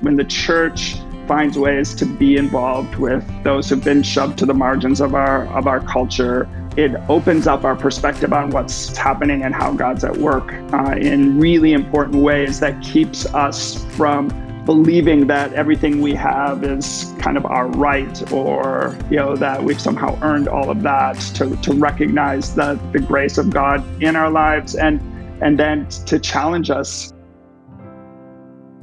when 0.00 0.16
the 0.16 0.24
church 0.24 0.96
finds 1.26 1.58
ways 1.58 1.94
to 1.94 2.06
be 2.06 2.36
involved 2.36 2.96
with 2.96 3.24
those 3.42 3.68
who've 3.68 3.82
been 3.82 4.02
shoved 4.02 4.38
to 4.38 4.46
the 4.46 4.54
margins 4.54 5.00
of 5.00 5.14
our 5.14 5.46
of 5.56 5.66
our 5.66 5.80
culture 5.80 6.48
it 6.76 6.94
opens 7.08 7.46
up 7.46 7.64
our 7.64 7.74
perspective 7.74 8.32
on 8.32 8.50
what's 8.50 8.94
happening 8.96 9.42
and 9.42 9.54
how 9.54 9.72
God's 9.72 10.04
at 10.04 10.14
work 10.14 10.52
uh, 10.74 10.94
in 10.98 11.40
really 11.40 11.72
important 11.72 12.22
ways 12.22 12.60
that 12.60 12.82
keeps 12.82 13.24
us 13.34 13.82
from 13.96 14.28
believing 14.66 15.26
that 15.28 15.52
everything 15.54 16.02
we 16.02 16.12
have 16.14 16.64
is 16.64 17.14
kind 17.18 17.36
of 17.36 17.46
our 17.46 17.68
right 17.68 18.30
or 18.32 18.98
you 19.10 19.16
know 19.16 19.36
that 19.36 19.62
we've 19.62 19.80
somehow 19.80 20.18
earned 20.22 20.48
all 20.48 20.70
of 20.70 20.82
that 20.82 21.18
to, 21.34 21.56
to 21.62 21.72
recognize 21.72 22.54
the, 22.54 22.78
the 22.92 22.98
grace 22.98 23.38
of 23.38 23.48
God 23.48 23.82
in 24.02 24.16
our 24.16 24.28
lives 24.28 24.74
and 24.74 25.00
and 25.42 25.58
then 25.58 25.88
to 26.06 26.18
challenge 26.18 26.68
us 26.70 27.12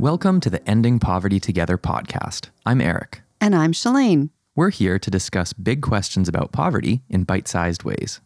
Welcome 0.03 0.41
to 0.41 0.49
the 0.49 0.69
Ending 0.69 0.99
Poverty 0.99 1.39
Together 1.39 1.77
podcast. 1.77 2.49
I'm 2.65 2.81
Eric. 2.81 3.21
And 3.39 3.55
I'm 3.55 3.71
Shalane. 3.71 4.31
We're 4.53 4.69
here 4.69 4.99
to 4.99 5.09
discuss 5.09 5.53
big 5.53 5.81
questions 5.81 6.27
about 6.27 6.51
poverty 6.51 7.03
in 7.07 7.23
bite 7.23 7.47
sized 7.47 7.83
ways. 7.83 8.19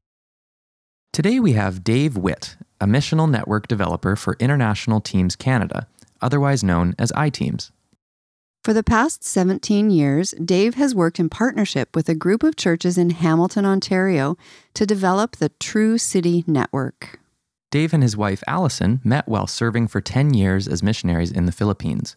Today 1.13 1.39
we 1.39 1.51
have 1.51 1.83
Dave 1.83 2.17
Witt, 2.17 2.57
a 2.81 2.87
missional 2.87 3.29
network 3.29 3.67
developer 3.67 4.15
for 4.15 4.35
International 4.39 4.99
Teams 4.99 5.35
Canada, 5.35 5.85
otherwise 6.19 6.63
known 6.63 6.95
as 6.97 7.11
iTeams. 7.11 7.69
For 8.63 8.73
the 8.73 8.81
past 8.81 9.23
17 9.23 9.91
years, 9.91 10.31
Dave 10.43 10.73
has 10.73 10.95
worked 10.95 11.19
in 11.19 11.29
partnership 11.29 11.95
with 11.95 12.09
a 12.09 12.15
group 12.15 12.41
of 12.41 12.55
churches 12.55 12.97
in 12.97 13.11
Hamilton, 13.11 13.67
Ontario 13.67 14.35
to 14.73 14.87
develop 14.87 15.35
the 15.35 15.49
True 15.59 15.99
City 15.99 16.43
Network. 16.47 17.19
Dave 17.69 17.93
and 17.93 18.01
his 18.01 18.15
wife 18.15 18.41
Allison 18.47 19.01
met 19.03 19.27
while 19.27 19.45
serving 19.45 19.89
for 19.89 19.99
10 19.99 20.33
years 20.33 20.69
as 20.69 20.81
missionaries 20.81 21.33
in 21.33 21.45
the 21.45 21.51
Philippines. 21.51 22.15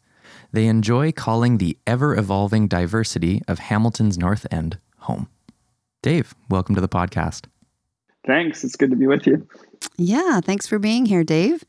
They 0.52 0.66
enjoy 0.66 1.10
calling 1.10 1.58
the 1.58 1.76
ever 1.88 2.16
evolving 2.16 2.68
diversity 2.68 3.42
of 3.48 3.58
Hamilton's 3.58 4.16
North 4.16 4.46
End 4.52 4.78
home. 4.98 5.28
Dave, 6.02 6.36
welcome 6.48 6.76
to 6.76 6.80
the 6.80 6.88
podcast. 6.88 7.46
Thanks. 8.24 8.62
It's 8.62 8.76
good 8.76 8.90
to 8.90 8.96
be 8.96 9.08
with 9.08 9.26
you. 9.26 9.44
Yeah, 9.96 10.40
thanks 10.40 10.68
for 10.68 10.78
being 10.78 11.06
here, 11.06 11.24
Dave. 11.24 11.64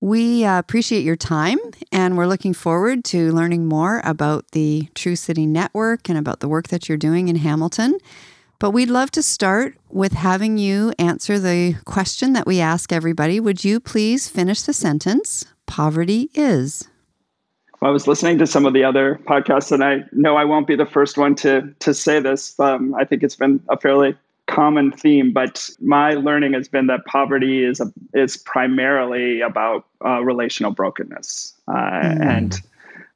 We 0.00 0.46
uh, 0.46 0.58
appreciate 0.58 1.04
your 1.04 1.16
time 1.16 1.58
and 1.92 2.16
we're 2.16 2.26
looking 2.26 2.54
forward 2.54 3.04
to 3.06 3.30
learning 3.32 3.66
more 3.66 4.00
about 4.04 4.52
the 4.52 4.88
True 4.94 5.16
City 5.16 5.44
Network 5.44 6.08
and 6.08 6.16
about 6.16 6.40
the 6.40 6.48
work 6.48 6.68
that 6.68 6.88
you're 6.88 6.96
doing 6.96 7.28
in 7.28 7.36
Hamilton. 7.36 7.98
But 8.58 8.70
we'd 8.70 8.90
love 8.90 9.10
to 9.12 9.22
start 9.22 9.76
with 9.90 10.12
having 10.12 10.56
you 10.56 10.92
answer 10.98 11.38
the 11.38 11.76
question 11.84 12.32
that 12.32 12.46
we 12.46 12.60
ask 12.60 12.92
everybody. 12.92 13.38
Would 13.38 13.64
you 13.64 13.80
please 13.80 14.28
finish 14.28 14.62
the 14.62 14.72
sentence? 14.72 15.44
Poverty 15.66 16.30
is. 16.34 16.88
I 17.82 17.90
was 17.90 18.06
listening 18.06 18.38
to 18.38 18.46
some 18.46 18.64
of 18.64 18.72
the 18.72 18.82
other 18.84 19.20
podcasts, 19.24 19.70
and 19.70 19.84
I 19.84 20.04
know 20.12 20.36
I 20.36 20.44
won't 20.44 20.66
be 20.66 20.76
the 20.76 20.86
first 20.86 21.18
one 21.18 21.34
to 21.36 21.74
to 21.80 21.92
say 21.92 22.20
this. 22.20 22.58
Um, 22.58 22.94
I 22.94 23.04
think 23.04 23.22
it's 23.22 23.36
been 23.36 23.60
a 23.68 23.78
fairly 23.78 24.16
common 24.46 24.92
theme, 24.92 25.32
but 25.32 25.68
my 25.80 26.14
learning 26.14 26.54
has 26.54 26.68
been 26.68 26.86
that 26.86 27.04
poverty 27.04 27.64
is 27.64 27.80
a, 27.80 27.92
is 28.14 28.36
primarily 28.36 29.40
about 29.40 29.84
uh, 30.04 30.22
relational 30.22 30.70
brokenness, 30.70 31.52
uh, 31.68 31.72
mm. 31.72 32.20
and 32.24 32.60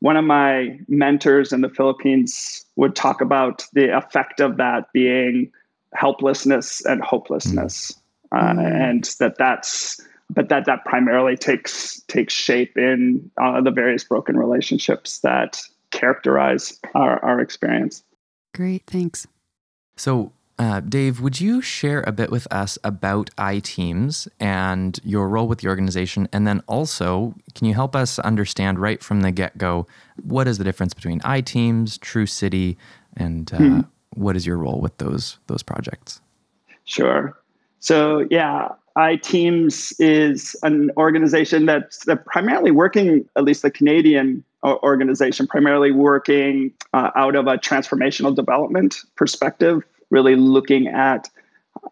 one 0.00 0.16
of 0.16 0.24
my 0.24 0.78
mentors 0.88 1.52
in 1.52 1.60
the 1.60 1.68
Philippines 1.68 2.64
would 2.76 2.96
talk 2.96 3.20
about 3.20 3.64
the 3.72 3.96
effect 3.96 4.40
of 4.40 4.56
that 4.56 4.92
being 4.92 5.50
helplessness 5.94 6.84
and 6.84 7.02
hopelessness, 7.02 7.92
mm. 8.32 8.38
uh, 8.38 8.60
and 8.60 9.04
that 9.18 9.36
that's 9.38 10.00
but 10.30 10.48
that 10.48 10.64
that 10.66 10.84
primarily 10.84 11.36
takes 11.36 12.00
takes 12.08 12.32
shape 12.32 12.76
in 12.76 13.30
uh, 13.40 13.60
the 13.60 13.70
various 13.70 14.04
broken 14.04 14.36
relationships 14.36 15.18
that 15.20 15.60
characterize 15.90 16.78
our, 16.94 17.22
our 17.24 17.40
experience. 17.40 18.02
Great, 18.54 18.84
thanks. 18.86 19.26
So 19.96 20.32
uh, 20.60 20.78
Dave, 20.80 21.22
would 21.22 21.40
you 21.40 21.62
share 21.62 22.04
a 22.06 22.12
bit 22.12 22.30
with 22.30 22.46
us 22.52 22.76
about 22.84 23.30
iTeams 23.38 24.28
and 24.38 25.00
your 25.02 25.26
role 25.26 25.48
with 25.48 25.60
the 25.60 25.68
organization? 25.68 26.28
And 26.34 26.46
then 26.46 26.62
also, 26.68 27.34
can 27.54 27.66
you 27.66 27.72
help 27.72 27.96
us 27.96 28.18
understand 28.18 28.78
right 28.78 29.02
from 29.02 29.22
the 29.22 29.32
get 29.32 29.56
go 29.56 29.86
what 30.22 30.46
is 30.46 30.58
the 30.58 30.64
difference 30.64 30.92
between 30.92 31.20
iTeams, 31.20 31.98
True 31.98 32.26
City, 32.26 32.76
and 33.16 33.50
uh, 33.54 33.56
hmm. 33.56 33.80
what 34.10 34.36
is 34.36 34.44
your 34.44 34.58
role 34.58 34.82
with 34.82 34.98
those 34.98 35.38
those 35.46 35.62
projects? 35.62 36.20
Sure. 36.84 37.34
So 37.78 38.26
yeah, 38.30 38.68
iTeams 38.98 39.94
is 39.98 40.54
an 40.62 40.90
organization 40.98 41.64
that's 41.64 42.04
primarily 42.26 42.70
working, 42.70 43.26
at 43.34 43.44
least 43.44 43.62
the 43.62 43.70
Canadian 43.70 44.44
organization, 44.62 45.46
primarily 45.46 45.90
working 45.90 46.70
uh, 46.92 47.12
out 47.16 47.34
of 47.34 47.46
a 47.46 47.56
transformational 47.56 48.34
development 48.34 48.98
perspective 49.16 49.82
really 50.10 50.36
looking 50.36 50.88
at 50.88 51.28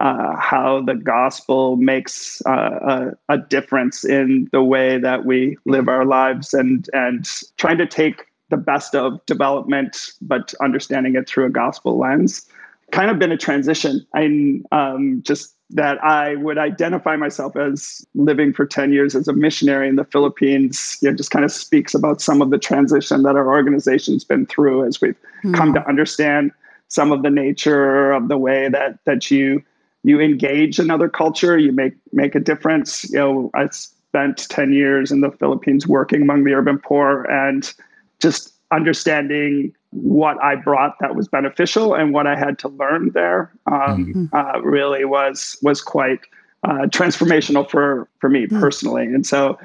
uh, 0.01 0.37
how 0.37 0.83
the 0.83 0.95
gospel 0.95 1.77
makes 1.77 2.43
uh, 2.47 3.11
a, 3.29 3.35
a, 3.35 3.39
difference 3.39 4.05
in 4.05 4.49
the 4.53 4.63
way 4.63 4.99
that 4.99 5.25
we 5.25 5.57
live 5.65 5.89
our 5.89 6.05
lives 6.05 6.53
and 6.53 6.89
and 6.93 7.29
trying 7.57 7.79
to 7.79 7.87
take 7.87 8.27
the 8.51 8.57
best 8.57 8.95
of 8.95 9.25
development 9.27 10.13
but 10.21 10.53
understanding 10.61 11.17
it 11.17 11.29
through 11.29 11.47
a 11.47 11.51
gospel 11.51 11.99
lens 11.99 12.47
kind 12.93 13.11
of 13.11 13.19
been 13.19 13.33
a 13.33 13.37
transition 13.37 14.05
i'm 14.15 14.65
um, 14.73 15.23
just 15.25 15.55
that 15.71 16.03
i 16.05 16.35
would 16.37 16.59
identify 16.59 17.17
myself 17.17 17.57
as 17.57 18.05
living 18.15 18.53
for 18.53 18.67
10 18.67 18.93
years 18.93 19.15
as 19.15 19.27
a 19.27 19.33
missionary 19.33 19.89
in 19.89 19.97
the 19.97 20.05
philippines 20.05 20.99
you 21.03 21.11
know, 21.11 21.17
just 21.17 21.31
kind 21.31 21.45
of 21.45 21.53
speaks 21.53 21.95
about 21.95 22.21
some 22.21 22.43
of 22.43 22.51
the 22.51 22.59
transition 22.59 23.23
that 23.23 23.37
our 23.37 23.49
organization's 23.49 24.25
been 24.25 24.45
through 24.47 24.85
as 24.87 25.01
we've 25.01 25.17
mm. 25.45 25.55
come 25.55 25.73
to 25.73 25.89
understand 25.89 26.53
some 26.89 27.13
of 27.13 27.23
the 27.23 27.31
nature 27.31 28.13
of 28.13 28.29
the 28.29 28.39
way 28.39 28.69
that 28.69 28.99
that 29.05 29.31
you 29.31 29.63
you 30.05 30.21
engage 30.21 30.79
another 30.79 31.09
culture, 31.09 31.59
you 31.59 31.73
make 31.73 31.95
make 32.13 32.35
a 32.35 32.41
difference. 32.41 33.09
You 33.11 33.19
know, 33.19 33.51
I 33.55 33.69
spent 33.69 34.49
10 34.49 34.73
years 34.73 35.11
in 35.11 35.21
the 35.21 35.31
Philippines 35.31 35.87
working 35.87 36.23
among 36.23 36.45
the 36.45 36.55
urban 36.55 36.79
poor 36.79 37.25
and 37.25 37.73
just 38.21 38.55
understanding 38.71 39.75
what 39.91 40.43
I 40.43 40.57
brought 40.57 40.99
that 41.01 41.15
was 41.15 41.29
beneficial 41.29 41.95
and 41.95 42.13
what 42.13 42.27
I 42.27 42.37
had 42.37 42.59
to 42.61 42.69
learn 42.69 43.13
there 43.13 43.53
um, 43.67 44.31
mm-hmm. 44.33 44.37
uh, 44.37 44.61
really 44.61 45.05
was 45.05 45.59
was 45.63 45.81
quite 45.81 46.21
uh, 46.65 46.87
transformational 46.87 47.69
for 47.69 48.09
for 48.19 48.29
me 48.29 48.47
mm-hmm. 48.47 48.61
personally. 48.61 49.05
And 49.05 49.27
so 49.27 49.59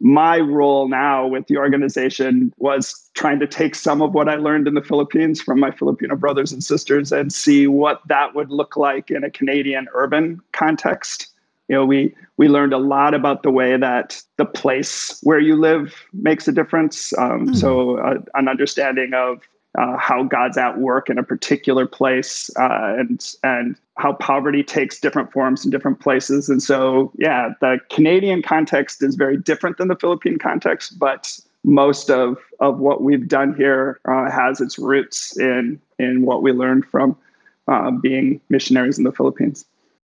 my 0.00 0.38
role 0.38 0.88
now 0.88 1.26
with 1.26 1.46
the 1.46 1.56
organization 1.56 2.52
was 2.58 3.10
trying 3.14 3.40
to 3.40 3.46
take 3.46 3.74
some 3.74 4.00
of 4.00 4.14
what 4.14 4.28
I 4.28 4.36
learned 4.36 4.68
in 4.68 4.74
the 4.74 4.82
Philippines 4.82 5.40
from 5.40 5.58
my 5.58 5.70
Filipino 5.70 6.14
brothers 6.14 6.52
and 6.52 6.62
sisters 6.62 7.10
and 7.10 7.32
see 7.32 7.66
what 7.66 8.00
that 8.06 8.34
would 8.34 8.50
look 8.50 8.76
like 8.76 9.10
in 9.10 9.24
a 9.24 9.30
Canadian 9.30 9.88
urban 9.94 10.40
context. 10.52 11.28
You 11.68 11.76
know, 11.76 11.84
we 11.84 12.14
we 12.36 12.48
learned 12.48 12.72
a 12.72 12.78
lot 12.78 13.12
about 13.12 13.42
the 13.42 13.50
way 13.50 13.76
that 13.76 14.22
the 14.36 14.46
place 14.46 15.18
where 15.22 15.40
you 15.40 15.56
live 15.56 15.94
makes 16.12 16.48
a 16.48 16.52
difference. 16.52 17.12
Um, 17.18 17.46
mm-hmm. 17.46 17.54
So, 17.54 17.98
uh, 17.98 18.22
an 18.34 18.48
understanding 18.48 19.12
of 19.12 19.40
uh, 19.78 19.96
how 19.96 20.24
God's 20.24 20.58
at 20.58 20.78
work 20.78 21.08
in 21.08 21.18
a 21.18 21.22
particular 21.22 21.86
place, 21.86 22.50
uh, 22.56 22.96
and 22.98 23.24
and 23.44 23.76
how 23.96 24.14
poverty 24.14 24.64
takes 24.64 24.98
different 24.98 25.32
forms 25.32 25.64
in 25.64 25.70
different 25.70 26.00
places. 26.00 26.48
And 26.48 26.62
so, 26.62 27.12
yeah, 27.16 27.50
the 27.60 27.78
Canadian 27.88 28.42
context 28.42 29.02
is 29.02 29.14
very 29.14 29.36
different 29.36 29.78
than 29.78 29.88
the 29.88 29.96
Philippine 29.96 30.38
context, 30.38 30.98
but 30.98 31.38
most 31.64 32.10
of 32.10 32.38
of 32.58 32.78
what 32.78 33.02
we've 33.02 33.28
done 33.28 33.54
here 33.54 34.00
uh, 34.08 34.28
has 34.30 34.60
its 34.60 34.78
roots 34.78 35.36
in 35.38 35.80
in 36.00 36.22
what 36.22 36.42
we 36.42 36.50
learned 36.50 36.84
from 36.86 37.16
uh, 37.68 37.92
being 37.92 38.40
missionaries 38.48 38.98
in 38.98 39.04
the 39.04 39.12
Philippines. 39.12 39.64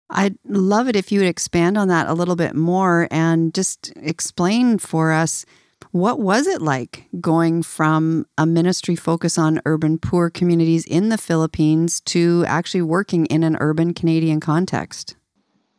I'd 0.09 0.37
love 0.45 0.87
it 0.89 0.95
if 0.95 1.11
you 1.11 1.19
would 1.19 1.27
expand 1.27 1.77
on 1.77 1.87
that 1.87 2.07
a 2.07 2.13
little 2.13 2.35
bit 2.35 2.55
more 2.55 3.07
and 3.11 3.53
just 3.53 3.93
explain 3.95 4.77
for 4.79 5.11
us 5.11 5.45
what 5.91 6.19
was 6.19 6.47
it 6.47 6.61
like 6.61 7.07
going 7.19 7.63
from 7.63 8.25
a 8.37 8.45
ministry 8.45 8.95
focus 8.95 9.37
on 9.37 9.61
urban 9.65 9.97
poor 9.97 10.29
communities 10.29 10.85
in 10.85 11.09
the 11.09 11.17
Philippines 11.17 12.01
to 12.01 12.45
actually 12.47 12.81
working 12.81 13.25
in 13.27 13.43
an 13.43 13.57
urban 13.59 13.93
Canadian 13.93 14.39
context? 14.39 15.15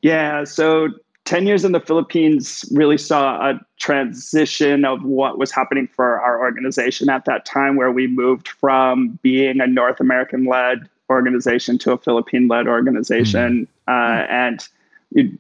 Yeah, 0.03 0.45
so 0.45 0.89
10 1.25 1.47
years 1.47 1.65
in 1.65 1.73
the 1.73 1.81
Philippines 1.81 2.65
really 2.73 2.99
saw 2.99 3.51
a 3.51 3.61
transition 3.79 4.85
of 4.85 5.05
what 5.05 5.39
was 5.39 5.53
happening 5.53 5.87
for 5.87 6.21
our 6.21 6.41
organization 6.41 7.09
at 7.09 7.25
that 7.27 7.45
time, 7.45 7.77
where 7.77 7.93
we 7.93 8.07
moved 8.09 8.49
from 8.49 9.19
being 9.23 9.61
a 9.61 9.67
North 9.67 10.01
American 10.01 10.47
led 10.47 10.89
organization 11.09 11.79
to 11.79 11.93
a 11.93 11.99
Philippine 11.99 12.49
led 12.49 12.67
organization. 12.67 13.69
Mm-hmm. 13.89 13.93
Uh, 13.93 14.27
and 14.29 14.69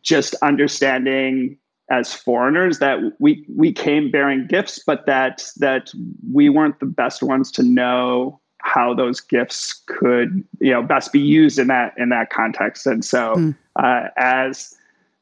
just 0.03 0.35
understanding 0.43 1.57
as 1.93 2.15
foreigners 2.15 2.79
that 2.79 2.99
we 3.21 3.45
we 3.55 3.71
came 3.71 4.11
bearing 4.11 4.47
gifts, 4.47 4.83
but 4.85 5.05
that 5.05 5.45
that 5.59 5.93
we 6.33 6.49
weren't 6.49 6.81
the 6.81 6.87
best 6.87 7.23
ones 7.23 7.53
to 7.53 7.63
know 7.63 8.41
how 8.63 8.95
those 8.95 9.21
gifts 9.21 9.83
could 9.87 10.43
you 10.59 10.71
know 10.71 10.83
best 10.83 11.13
be 11.13 11.21
used 11.21 11.59
in 11.59 11.67
that 11.67 11.93
in 11.99 12.09
that 12.09 12.31
context. 12.31 12.87
And 12.87 13.05
so 13.05 13.35
mm. 13.35 13.55
uh, 13.77 14.09
as 14.17 14.75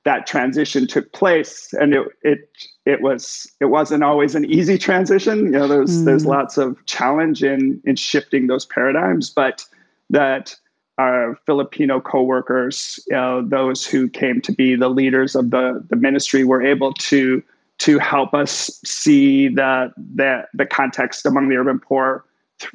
that 0.05 0.27
transition 0.29 0.87
took 0.87 1.13
place, 1.13 1.73
and 1.73 1.93
it, 1.93 2.07
it 2.23 2.49
it 2.87 3.03
was 3.03 3.51
it 3.61 3.67
wasn't 3.67 4.05
always 4.05 4.37
an 4.37 4.45
easy 4.45 4.79
transition. 4.79 5.47
You 5.47 5.51
know, 5.51 5.67
there's 5.67 6.03
mm. 6.03 6.05
there's 6.05 6.25
lots 6.25 6.57
of 6.57 6.87
challenge 6.87 7.43
in 7.43 7.83
in 7.85 7.97
shifting 7.97 8.47
those 8.47 8.65
paradigms, 8.65 9.29
but 9.29 9.67
that 10.09 10.55
our 11.01 11.39
Filipino 11.47 12.01
coworkers, 12.01 13.01
know, 13.17 13.43
those 13.43 13.87
who 13.87 14.09
came 14.09 14.41
to 14.43 14.53
be 14.53 14.77
the 14.77 14.89
leaders 14.89 15.35
of 15.35 15.51
the 15.51 15.83
the 15.89 15.97
ministry, 15.97 16.45
were 16.45 16.63
able 16.63 16.93
to 16.95 17.43
to 17.79 17.99
help 17.99 18.35
us 18.35 18.79
see 18.85 19.49
the 19.49 19.93
the 19.97 20.47
the 20.53 20.67
context 20.67 21.25
among 21.25 21.49
the 21.49 21.57
urban 21.57 21.79
poor 21.79 22.25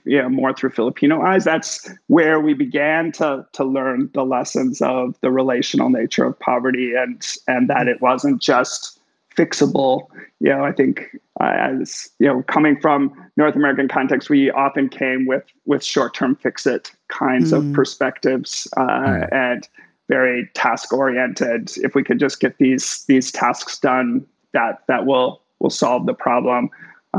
you 0.04 0.20
know, 0.20 0.30
more 0.30 0.52
through 0.52 0.72
Filipino 0.72 1.22
eyes. 1.22 1.44
That's 1.44 1.88
where 2.08 2.40
we 2.40 2.56
began 2.56 3.12
to 3.14 3.46
to 3.54 3.64
learn 3.64 4.10
the 4.16 4.26
lessons 4.26 4.82
of 4.82 5.16
the 5.22 5.32
relational 5.32 5.90
nature 5.90 6.26
of 6.26 6.40
poverty 6.40 6.96
and 6.96 7.24
and 7.48 7.70
that 7.70 7.88
it 7.88 8.02
wasn't 8.02 8.42
just 8.42 9.00
fixable. 9.36 10.08
You 10.40 10.50
know, 10.50 10.64
I 10.64 10.72
think 10.72 11.16
uh, 11.40 11.54
as 11.56 12.10
you 12.20 12.28
know, 12.28 12.44
coming 12.44 12.80
from 12.80 13.14
North 13.38 13.56
American 13.56 13.88
context, 13.88 14.30
we 14.30 14.52
often 14.52 14.90
came 14.90 15.26
with 15.26 15.44
with 15.66 15.84
short 15.84 16.14
term 16.14 16.36
fix 16.36 16.66
it 16.66 16.92
kinds 17.10 17.52
mm. 17.52 17.58
of 17.58 17.74
perspectives 17.74 18.68
uh, 18.78 19.28
and 19.32 19.68
very 20.08 20.50
task 20.54 20.94
oriented. 20.94 21.72
If 21.78 21.96
we 21.96 22.04
could 22.04 22.20
just 22.20 22.40
get 22.40 22.58
these 22.58 23.04
these 23.08 23.32
tasks 23.32 23.80
done, 23.80 24.26
that 24.54 24.84
that 24.88 25.06
will 25.06 25.42
will 25.60 25.70
solve 25.70 26.06
the 26.06 26.14
problem 26.14 26.70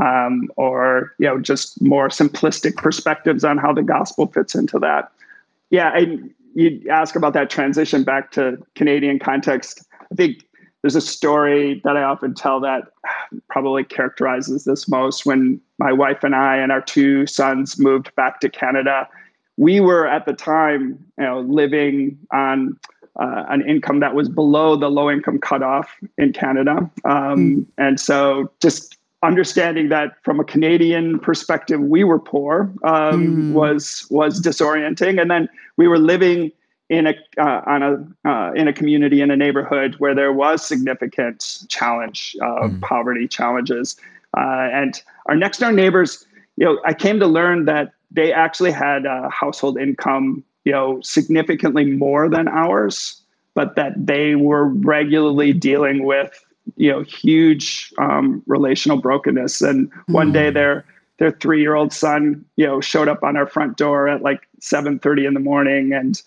um, 0.01 0.49
or 0.55 1.13
you 1.17 1.27
know 1.27 1.39
just 1.39 1.81
more 1.81 2.09
simplistic 2.09 2.75
perspectives 2.77 3.43
on 3.43 3.57
how 3.57 3.73
the 3.73 3.83
gospel 3.83 4.27
fits 4.27 4.55
into 4.55 4.79
that. 4.79 5.11
Yeah, 5.69 5.95
and 5.95 6.33
you 6.55 6.81
ask 6.89 7.15
about 7.15 7.33
that 7.33 7.49
transition 7.49 8.03
back 8.03 8.31
to 8.31 8.57
Canadian 8.75 9.19
context. 9.19 9.85
I 10.11 10.15
think 10.15 10.46
there's 10.81 10.95
a 10.95 11.01
story 11.01 11.81
that 11.83 11.97
I 11.97 12.03
often 12.03 12.33
tell 12.33 12.59
that 12.61 12.83
probably 13.49 13.83
characterizes 13.83 14.63
this 14.65 14.87
most. 14.87 15.25
When 15.25 15.59
my 15.79 15.91
wife 15.91 16.23
and 16.23 16.35
I 16.35 16.57
and 16.57 16.71
our 16.71 16.81
two 16.81 17.25
sons 17.25 17.79
moved 17.79 18.13
back 18.15 18.39
to 18.41 18.49
Canada, 18.49 19.07
we 19.57 19.79
were 19.79 20.07
at 20.07 20.25
the 20.25 20.33
time, 20.33 21.03
you 21.17 21.23
know, 21.23 21.41
living 21.41 22.17
on 22.31 22.77
uh, 23.19 23.43
an 23.49 23.67
income 23.67 23.99
that 23.99 24.13
was 24.13 24.29
below 24.29 24.75
the 24.75 24.89
low 24.89 25.09
income 25.09 25.39
cutoff 25.39 25.89
in 26.17 26.31
Canada. 26.31 26.89
Um, 27.05 27.65
mm. 27.65 27.65
And 27.79 27.99
so 27.99 28.51
just 28.61 28.97
understanding 29.23 29.89
that 29.89 30.23
from 30.23 30.39
a 30.39 30.43
Canadian 30.43 31.19
perspective, 31.19 31.81
we 31.81 32.03
were 32.03 32.19
poor 32.19 32.71
um, 32.83 33.51
mm. 33.51 33.53
was 33.53 34.05
was 34.11 34.39
disorienting, 34.39 35.19
and 35.19 35.31
then 35.31 35.49
we 35.77 35.87
were 35.87 35.97
living 35.97 36.51
in 36.89 37.07
a 37.07 37.13
uh, 37.37 37.61
on 37.65 37.83
a 37.83 38.29
uh, 38.29 38.51
in 38.53 38.67
a 38.67 38.73
community 38.73 39.21
in 39.21 39.31
a 39.31 39.37
neighborhood 39.37 39.95
where 39.97 40.15
there 40.15 40.31
was 40.31 40.65
significant 40.65 41.65
challenge 41.67 42.35
of 42.41 42.71
mm. 42.71 42.81
poverty 42.81 43.27
challenges, 43.27 43.97
uh, 44.37 44.69
and 44.71 45.01
our 45.27 45.35
next 45.35 45.59
door 45.59 45.71
neighbors. 45.71 46.25
You 46.55 46.65
know, 46.65 46.79
I 46.85 46.93
came 46.93 47.19
to 47.19 47.27
learn 47.27 47.65
that 47.65 47.91
they 48.09 48.33
actually 48.33 48.71
had 48.71 49.05
a 49.05 49.29
household 49.29 49.77
income, 49.77 50.43
you 50.65 50.71
know, 50.71 50.99
significantly 51.01 51.85
more 51.85 52.29
than 52.29 52.47
ours, 52.47 53.21
but 53.53 53.75
that 53.75 53.93
they 53.97 54.35
were 54.35 54.65
regularly 54.65 55.53
dealing 55.53 56.03
with 56.03 56.43
you 56.75 56.91
know 56.91 57.01
huge 57.01 57.93
um, 57.97 58.43
relational 58.45 58.97
brokenness 58.97 59.61
and 59.61 59.89
mm-hmm. 59.89 60.13
one 60.13 60.31
day 60.31 60.49
hmm. 60.49 60.53
their 60.53 60.85
their 61.17 61.31
three 61.31 61.61
year 61.61 61.75
old 61.75 61.93
son 61.93 62.43
you 62.55 62.65
know 62.65 62.81
showed 62.81 63.07
up 63.07 63.23
on 63.23 63.37
our 63.37 63.47
front 63.47 63.77
door 63.77 64.07
at 64.07 64.21
like 64.21 64.47
7.30 64.61 65.27
in 65.27 65.33
the 65.33 65.39
morning 65.39 65.93
and 65.93 66.21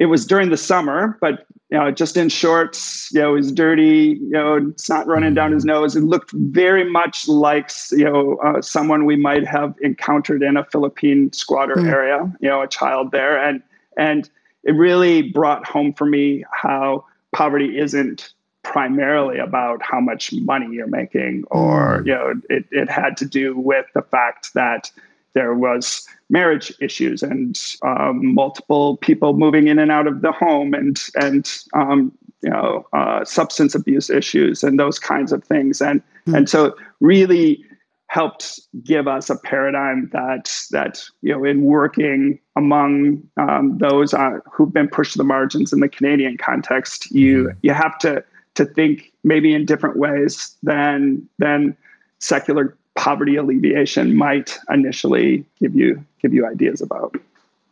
it 0.00 0.06
was 0.06 0.26
during 0.26 0.50
the 0.50 0.56
summer 0.56 1.16
but 1.20 1.46
you 1.70 1.78
know 1.78 1.90
just 1.92 2.16
in 2.16 2.28
shorts 2.28 3.08
you 3.12 3.20
know 3.20 3.32
was 3.32 3.52
dirty 3.52 4.18
you 4.20 4.30
know 4.30 4.56
it's 4.56 4.88
not 4.88 5.06
running 5.06 5.34
down 5.34 5.52
his 5.52 5.64
nose 5.64 5.94
it 5.94 6.02
looked 6.02 6.32
very 6.32 6.90
much 6.90 7.28
like 7.28 7.70
you 7.92 8.04
know 8.04 8.36
uh, 8.38 8.60
someone 8.60 9.04
we 9.04 9.14
might 9.14 9.46
have 9.46 9.74
encountered 9.82 10.42
in 10.42 10.56
a 10.56 10.64
philippine 10.64 11.32
squatter 11.32 11.76
mm. 11.76 11.86
area 11.86 12.32
you 12.40 12.48
know 12.48 12.62
a 12.62 12.66
child 12.66 13.12
there 13.12 13.38
and 13.38 13.62
and 13.96 14.28
it 14.64 14.72
really 14.72 15.22
brought 15.22 15.64
home 15.64 15.92
for 15.92 16.06
me 16.06 16.44
how 16.50 17.04
poverty 17.32 17.78
isn't 17.78 18.32
primarily 18.62 19.38
about 19.38 19.80
how 19.82 20.00
much 20.00 20.32
money 20.32 20.66
you're 20.74 20.86
making 20.86 21.44
or 21.50 22.02
mm. 22.02 22.06
you 22.06 22.14
know 22.14 22.40
it, 22.48 22.64
it 22.70 22.90
had 22.90 23.16
to 23.16 23.24
do 23.24 23.56
with 23.56 23.86
the 23.94 24.02
fact 24.02 24.52
that 24.54 24.90
there 25.34 25.54
was 25.54 26.06
marriage 26.28 26.72
issues 26.80 27.22
and 27.22 27.58
um, 27.82 28.34
multiple 28.34 28.96
people 28.98 29.34
moving 29.34 29.68
in 29.68 29.78
and 29.78 29.90
out 29.90 30.06
of 30.06 30.22
the 30.22 30.32
home 30.32 30.74
and 30.74 31.08
and 31.16 31.62
um, 31.74 32.12
you 32.42 32.50
know 32.50 32.86
uh, 32.92 33.24
substance 33.24 33.74
abuse 33.74 34.10
issues 34.10 34.62
and 34.62 34.78
those 34.78 34.98
kinds 34.98 35.32
of 35.32 35.44
things 35.44 35.80
and 35.80 36.02
mm. 36.26 36.36
and 36.36 36.48
so 36.48 36.74
really 37.00 37.64
helped 38.06 38.58
give 38.82 39.06
us 39.06 39.30
a 39.30 39.36
paradigm 39.36 40.10
that 40.12 40.52
that 40.70 41.02
you 41.22 41.32
know 41.32 41.44
in 41.44 41.62
working 41.62 42.38
among 42.56 43.22
um, 43.36 43.78
those 43.78 44.12
uh, 44.14 44.38
who've 44.50 44.72
been 44.72 44.88
pushed 44.88 45.12
to 45.12 45.18
the 45.18 45.24
margins 45.24 45.72
in 45.72 45.80
the 45.80 45.88
Canadian 45.88 46.36
context 46.36 47.10
you 47.10 47.44
mm. 47.44 47.56
you 47.62 47.72
have 47.72 47.98
to 47.98 48.24
to 48.54 48.64
think 48.64 49.12
maybe 49.22 49.54
in 49.54 49.64
different 49.64 49.96
ways 49.96 50.56
than 50.62 51.26
than 51.38 51.76
secular 52.18 52.76
poverty 53.00 53.36
alleviation 53.36 54.14
might 54.14 54.58
initially 54.68 55.42
give 55.58 55.74
you 55.74 56.04
give 56.20 56.34
you 56.34 56.46
ideas 56.46 56.82
about. 56.82 57.14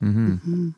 Mm-hmm. 0.02 0.32
Mm-hmm. 0.32 0.68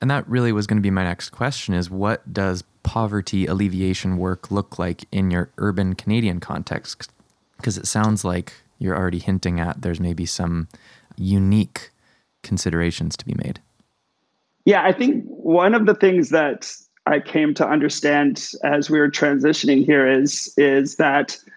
And 0.00 0.10
that 0.10 0.28
really 0.28 0.50
was 0.50 0.66
going 0.66 0.78
to 0.78 0.82
be 0.82 0.90
my 0.90 1.04
next 1.04 1.30
question: 1.30 1.74
is 1.74 1.88
what 1.88 2.32
does 2.32 2.64
poverty 2.82 3.46
alleviation 3.46 4.18
work 4.18 4.50
look 4.50 4.80
like 4.80 5.04
in 5.12 5.30
your 5.30 5.50
urban 5.58 5.94
Canadian 5.94 6.40
context? 6.40 7.12
Because 7.56 7.78
it 7.78 7.86
sounds 7.86 8.24
like 8.24 8.52
you're 8.80 8.96
already 8.96 9.20
hinting 9.20 9.60
at 9.60 9.80
there's 9.80 10.00
maybe 10.00 10.26
some 10.26 10.66
unique 11.16 11.90
considerations 12.42 13.16
to 13.16 13.24
be 13.24 13.34
made. 13.44 13.60
Yeah, 14.64 14.82
I 14.82 14.92
think 14.92 15.24
one 15.26 15.72
of 15.72 15.86
the 15.86 15.94
things 15.94 16.30
that 16.30 16.74
I 17.06 17.20
came 17.20 17.54
to 17.54 17.68
understand 17.68 18.50
as 18.64 18.90
we 18.90 18.98
were 18.98 19.10
transitioning 19.10 19.84
here 19.84 20.08
is 20.08 20.52
is 20.56 20.96
that 20.96 21.38
the 21.38 21.50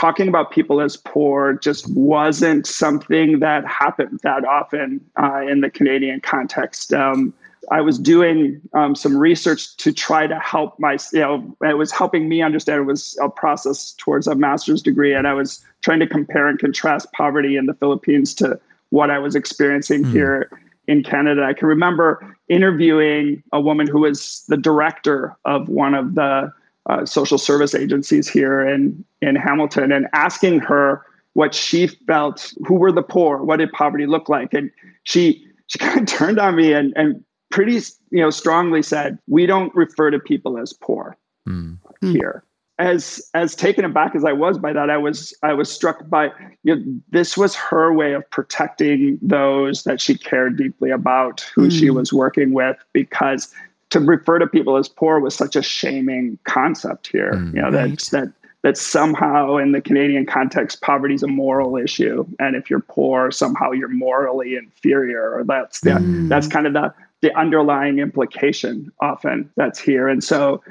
talking 0.00 0.28
about 0.28 0.50
people 0.50 0.80
as 0.80 0.96
poor 0.96 1.52
just 1.52 1.86
wasn't 1.94 2.66
something 2.66 3.38
that 3.40 3.66
happened 3.66 4.18
that 4.22 4.46
often 4.46 4.98
uh, 5.22 5.42
in 5.46 5.60
the 5.60 5.68
Canadian 5.68 6.20
context. 6.20 6.94
Um, 6.94 7.34
I 7.70 7.82
was 7.82 7.98
doing 7.98 8.62
um, 8.72 8.94
some 8.94 9.14
research 9.14 9.76
to 9.76 9.92
try 9.92 10.26
to 10.26 10.38
help 10.38 10.80
my, 10.80 10.96
you 11.12 11.20
know, 11.20 11.56
it 11.62 11.76
was 11.76 11.92
helping 11.92 12.30
me 12.30 12.40
understand 12.40 12.80
it 12.80 12.84
was 12.84 13.18
a 13.20 13.28
process 13.28 13.92
towards 13.98 14.26
a 14.26 14.34
master's 14.34 14.80
degree. 14.80 15.12
And 15.12 15.28
I 15.28 15.34
was 15.34 15.62
trying 15.82 16.00
to 16.00 16.06
compare 16.06 16.48
and 16.48 16.58
contrast 16.58 17.12
poverty 17.12 17.56
in 17.58 17.66
the 17.66 17.74
Philippines 17.74 18.32
to 18.36 18.58
what 18.88 19.10
I 19.10 19.18
was 19.18 19.34
experiencing 19.34 20.04
mm. 20.04 20.12
here 20.12 20.50
in 20.88 21.02
Canada. 21.02 21.44
I 21.44 21.52
can 21.52 21.68
remember 21.68 22.36
interviewing 22.48 23.42
a 23.52 23.60
woman 23.60 23.86
who 23.86 24.00
was 24.00 24.44
the 24.48 24.56
director 24.56 25.36
of 25.44 25.68
one 25.68 25.92
of 25.92 26.14
the 26.14 26.50
uh, 26.90 27.06
social 27.06 27.38
service 27.38 27.74
agencies 27.74 28.28
here 28.28 28.66
in, 28.66 29.04
in 29.22 29.36
Hamilton 29.36 29.92
and 29.92 30.08
asking 30.12 30.58
her 30.60 31.04
what 31.34 31.54
she 31.54 31.86
felt, 31.86 32.52
who 32.66 32.74
were 32.74 32.90
the 32.90 33.02
poor, 33.02 33.42
what 33.42 33.58
did 33.58 33.70
poverty 33.72 34.06
look 34.06 34.28
like? 34.28 34.52
And 34.52 34.70
she 35.04 35.46
she 35.68 35.78
kind 35.84 36.00
of 36.00 36.06
turned 36.06 36.40
on 36.40 36.56
me 36.56 36.72
and, 36.72 36.92
and 36.96 37.24
pretty 37.50 37.80
you 38.10 38.20
know 38.20 38.30
strongly 38.30 38.82
said, 38.82 39.18
we 39.28 39.46
don't 39.46 39.74
refer 39.74 40.10
to 40.10 40.18
people 40.18 40.58
as 40.58 40.72
poor 40.72 41.16
mm. 41.48 41.78
here 42.02 42.44
as 42.80 43.20
as 43.34 43.54
taken 43.54 43.84
aback 43.84 44.16
as 44.16 44.24
I 44.24 44.32
was 44.32 44.58
by 44.58 44.72
that, 44.72 44.88
I 44.88 44.96
was 44.96 45.36
I 45.42 45.52
was 45.52 45.70
struck 45.70 46.08
by 46.08 46.30
you 46.64 46.76
know, 46.76 46.82
this 47.10 47.36
was 47.36 47.54
her 47.54 47.92
way 47.92 48.14
of 48.14 48.28
protecting 48.30 49.18
those 49.20 49.84
that 49.84 50.00
she 50.00 50.16
cared 50.16 50.56
deeply 50.56 50.90
about, 50.90 51.42
who 51.54 51.68
mm. 51.68 51.78
she 51.78 51.88
hmm. 51.88 51.96
was 51.96 52.12
working 52.12 52.52
with, 52.52 52.76
because 52.94 53.52
to 53.90 54.00
refer 54.00 54.38
to 54.38 54.46
people 54.46 54.76
as 54.76 54.88
poor 54.88 55.20
was 55.20 55.34
such 55.34 55.56
a 55.56 55.62
shaming 55.62 56.38
concept 56.44 57.08
here. 57.08 57.32
Mm, 57.32 57.54
you 57.54 57.62
know 57.62 57.70
right. 57.70 57.98
that 57.98 58.10
that 58.10 58.32
that 58.62 58.76
somehow 58.76 59.56
in 59.56 59.72
the 59.72 59.80
Canadian 59.80 60.26
context, 60.26 60.82
poverty 60.82 61.14
is 61.14 61.22
a 61.22 61.28
moral 61.28 61.76
issue, 61.76 62.26
and 62.38 62.56
if 62.56 62.68
you're 62.68 62.80
poor, 62.80 63.30
somehow 63.30 63.72
you're 63.72 63.88
morally 63.88 64.54
inferior, 64.54 65.34
or 65.34 65.44
that's 65.44 65.80
the 65.80 65.90
mm. 65.90 66.28
that's 66.28 66.46
kind 66.46 66.66
of 66.66 66.72
the 66.72 66.92
the 67.22 67.36
underlying 67.36 67.98
implication 67.98 68.90
often 69.00 69.50
that's 69.56 69.78
here. 69.78 70.08
And 70.08 70.24
so 70.24 70.62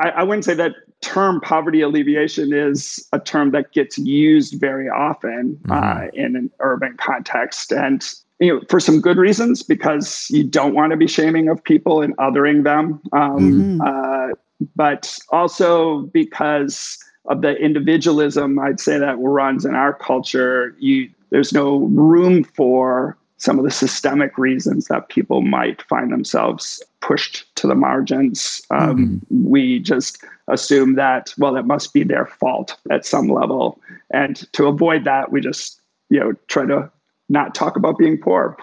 I, 0.00 0.10
I 0.10 0.22
wouldn't 0.24 0.44
say 0.44 0.54
that 0.54 0.74
term 1.00 1.40
poverty 1.40 1.82
alleviation 1.82 2.52
is 2.52 3.06
a 3.12 3.20
term 3.20 3.50
that 3.50 3.72
gets 3.72 3.98
used 3.98 4.58
very 4.58 4.88
often 4.88 5.58
mm-hmm. 5.62 5.72
uh, 5.72 6.08
in 6.14 6.34
an 6.34 6.50
urban 6.60 6.96
context 6.96 7.72
and 7.72 8.02
you 8.44 8.54
know 8.54 8.60
for 8.68 8.80
some 8.80 9.00
good 9.00 9.16
reasons 9.16 9.62
because 9.62 10.28
you 10.30 10.44
don't 10.44 10.74
want 10.74 10.90
to 10.90 10.96
be 10.96 11.06
shaming 11.06 11.48
of 11.48 11.62
people 11.62 12.02
and 12.02 12.16
othering 12.18 12.64
them 12.64 13.00
um, 13.12 13.80
mm-hmm. 13.80 13.80
uh, 13.80 14.34
but 14.76 15.18
also 15.30 16.02
because 16.12 16.98
of 17.26 17.40
the 17.42 17.56
individualism 17.56 18.58
i'd 18.58 18.80
say 18.80 18.98
that 18.98 19.16
runs 19.18 19.64
in 19.64 19.74
our 19.74 19.92
culture 19.92 20.76
you 20.78 21.08
there's 21.30 21.52
no 21.52 21.78
room 21.86 22.44
for 22.44 23.16
some 23.38 23.58
of 23.58 23.64
the 23.64 23.70
systemic 23.70 24.38
reasons 24.38 24.86
that 24.86 25.08
people 25.08 25.42
might 25.42 25.82
find 25.82 26.12
themselves 26.12 26.82
pushed 27.00 27.44
to 27.56 27.66
the 27.66 27.74
margins. 27.74 28.62
Um, 28.70 28.96
mm-hmm. 28.96 29.50
We 29.50 29.80
just 29.80 30.24
assume 30.48 30.94
that 30.94 31.34
well 31.38 31.56
it 31.56 31.66
must 31.66 31.92
be 31.92 32.04
their 32.04 32.26
fault 32.26 32.76
at 32.90 33.04
some 33.04 33.28
level 33.28 33.80
and 34.10 34.50
to 34.52 34.66
avoid 34.66 35.04
that 35.04 35.32
we 35.32 35.40
just 35.40 35.80
you 36.10 36.20
know 36.20 36.32
try 36.48 36.66
to 36.66 36.90
not 37.28 37.54
talk 37.54 37.76
about 37.76 37.98
being 37.98 38.18
poor 38.18 38.56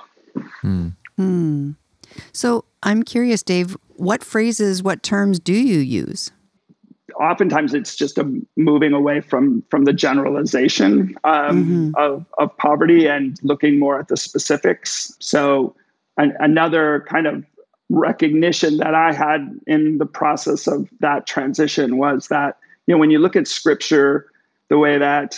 hmm. 0.61 0.89
Hmm. 1.17 1.71
so 2.31 2.65
i'm 2.83 3.03
curious 3.03 3.43
dave 3.43 3.75
what 3.95 4.23
phrases 4.23 4.81
what 4.81 5.03
terms 5.03 5.39
do 5.39 5.53
you 5.53 5.79
use 5.79 6.31
oftentimes 7.19 7.73
it's 7.73 7.95
just 7.95 8.17
a 8.17 8.41
moving 8.55 8.93
away 8.93 9.21
from 9.21 9.63
from 9.69 9.85
the 9.85 9.93
generalization 9.93 11.15
um, 11.23 11.65
mm-hmm. 11.65 11.91
of, 11.97 12.25
of 12.37 12.55
poverty 12.57 13.07
and 13.07 13.37
looking 13.43 13.77
more 13.77 13.99
at 13.99 14.07
the 14.07 14.17
specifics 14.17 15.15
so 15.19 15.75
an, 16.17 16.35
another 16.39 17.05
kind 17.09 17.27
of 17.27 17.45
recognition 17.91 18.77
that 18.77 18.95
I 18.95 19.13
had 19.13 19.59
in 19.67 19.97
the 19.97 20.05
process 20.05 20.65
of 20.65 20.89
that 21.01 21.27
transition 21.27 21.97
was 21.97 22.29
that, 22.29 22.57
you 22.87 22.95
know, 22.95 22.99
when 22.99 23.11
you 23.11 23.19
look 23.19 23.35
at 23.35 23.47
scripture, 23.47 24.31
the 24.69 24.77
way 24.77 24.97
that 24.97 25.37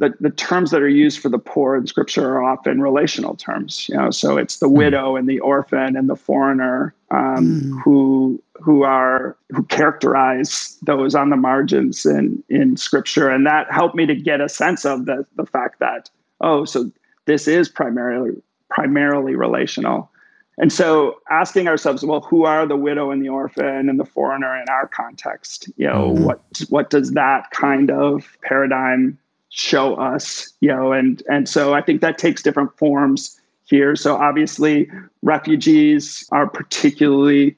the, 0.00 0.14
the 0.18 0.30
terms 0.30 0.70
that 0.70 0.80
are 0.80 0.88
used 0.88 1.20
for 1.20 1.28
the 1.28 1.38
poor 1.38 1.76
in 1.76 1.86
scripture 1.86 2.26
are 2.32 2.42
often 2.42 2.80
relational 2.80 3.36
terms, 3.36 3.86
you 3.86 3.94
know, 3.94 4.10
so 4.10 4.38
it's 4.38 4.58
the 4.58 4.66
hmm. 4.66 4.78
widow 4.78 5.14
and 5.14 5.28
the 5.28 5.38
orphan 5.40 5.94
and 5.94 6.08
the 6.08 6.16
foreigner 6.16 6.94
um, 7.10 7.60
mm. 7.60 7.82
who 7.82 8.42
who 8.54 8.82
are 8.82 9.36
who 9.50 9.62
characterize 9.64 10.78
those 10.82 11.14
on 11.14 11.28
the 11.28 11.36
margins 11.36 12.06
in 12.06 12.42
in 12.48 12.76
scripture. 12.76 13.28
And 13.28 13.44
that 13.46 13.70
helped 13.70 13.94
me 13.94 14.06
to 14.06 14.14
get 14.14 14.40
a 14.40 14.48
sense 14.48 14.86
of 14.86 15.04
the 15.04 15.26
the 15.36 15.44
fact 15.44 15.80
that, 15.80 16.08
oh, 16.40 16.64
so 16.64 16.90
this 17.26 17.46
is 17.46 17.68
primarily 17.68 18.32
primarily 18.70 19.34
relational. 19.34 20.10
And 20.56 20.72
so 20.72 21.20
asking 21.30 21.68
ourselves, 21.68 22.04
well, 22.04 22.20
who 22.20 22.44
are 22.44 22.66
the 22.66 22.76
widow 22.76 23.10
and 23.10 23.22
the 23.22 23.28
orphan 23.28 23.88
and 23.88 23.98
the 23.98 24.04
foreigner 24.04 24.54
in 24.60 24.68
our 24.68 24.86
context? 24.86 25.68
You 25.76 25.88
know, 25.88 26.12
mm-hmm. 26.12 26.24
what 26.24 26.40
what 26.68 26.90
does 26.90 27.12
that 27.12 27.50
kind 27.50 27.90
of 27.90 28.38
paradigm 28.42 29.18
show 29.50 29.94
us? 29.96 30.52
You 30.60 30.68
know, 30.68 30.92
and 30.92 31.22
and 31.30 31.48
so 31.48 31.74
I 31.74 31.82
think 31.82 32.00
that 32.00 32.18
takes 32.18 32.42
different 32.42 32.76
forms 32.76 33.38
here. 33.64 33.94
So 33.94 34.16
obviously 34.16 34.90
refugees 35.22 36.26
are 36.32 36.48
particularly 36.48 37.56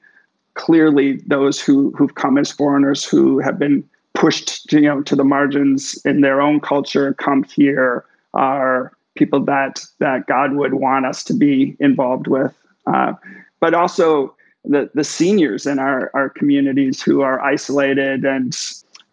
clearly 0.55 1.19
those 1.27 1.61
who 1.61 1.93
who've 1.97 2.15
come 2.15 2.37
as 2.37 2.51
foreigners 2.51 3.05
who 3.05 3.39
have 3.39 3.59
been 3.59 3.89
pushed 4.15 4.69
to, 4.69 4.81
you 4.81 4.89
know 4.89 5.03
to 5.03 5.17
the 5.17 5.25
margins 5.25 5.99
in 6.05 6.21
their 6.21 6.43
own 6.43 6.61
culture, 6.61 7.15
come 7.15 7.45
here, 7.45 8.05
are 8.35 8.93
people 9.15 9.41
that 9.45 9.85
that 10.01 10.27
God 10.27 10.55
would 10.55 10.75
want 10.75 11.07
us 11.07 11.25
to 11.25 11.35
be 11.35 11.77
involved 11.81 12.27
with 12.27 12.55
uh, 12.87 13.15
but 13.61 13.75
also 13.75 14.35
the, 14.65 14.91
the 14.95 15.05
seniors 15.05 15.67
in 15.67 15.79
our, 15.79 16.11
our 16.15 16.29
communities 16.29 17.03
who 17.03 17.23
are 17.23 17.41
isolated 17.41 18.25
and 18.25 18.55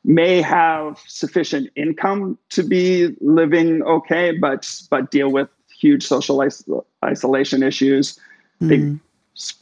may 0.04 0.42
have 0.42 1.00
sufficient 1.08 1.70
income 1.76 2.38
to 2.50 2.64
be 2.64 3.16
living 3.22 3.84
okay, 3.84 4.32
but 4.32 4.82
but 4.90 5.12
deal 5.12 5.30
with 5.30 5.50
huge 5.80 6.06
social 6.06 6.42
is- 6.42 6.66
isolation 7.04 7.64
issues. 7.64 8.20
Mm. 8.62 8.68
Big, 8.70 9.00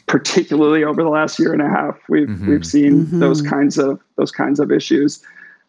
particularly 0.07 0.83
over 0.83 1.03
the 1.03 1.09
last 1.09 1.37
year 1.39 1.53
and 1.53 1.61
a 1.61 1.69
half, 1.69 1.97
we've 2.09 2.27
mm-hmm. 2.27 2.49
we've 2.49 2.65
seen 2.65 3.05
mm-hmm. 3.05 3.19
those 3.19 3.41
kinds 3.41 3.77
of 3.77 3.99
those 4.15 4.31
kinds 4.31 4.59
of 4.59 4.71
issues, 4.71 5.23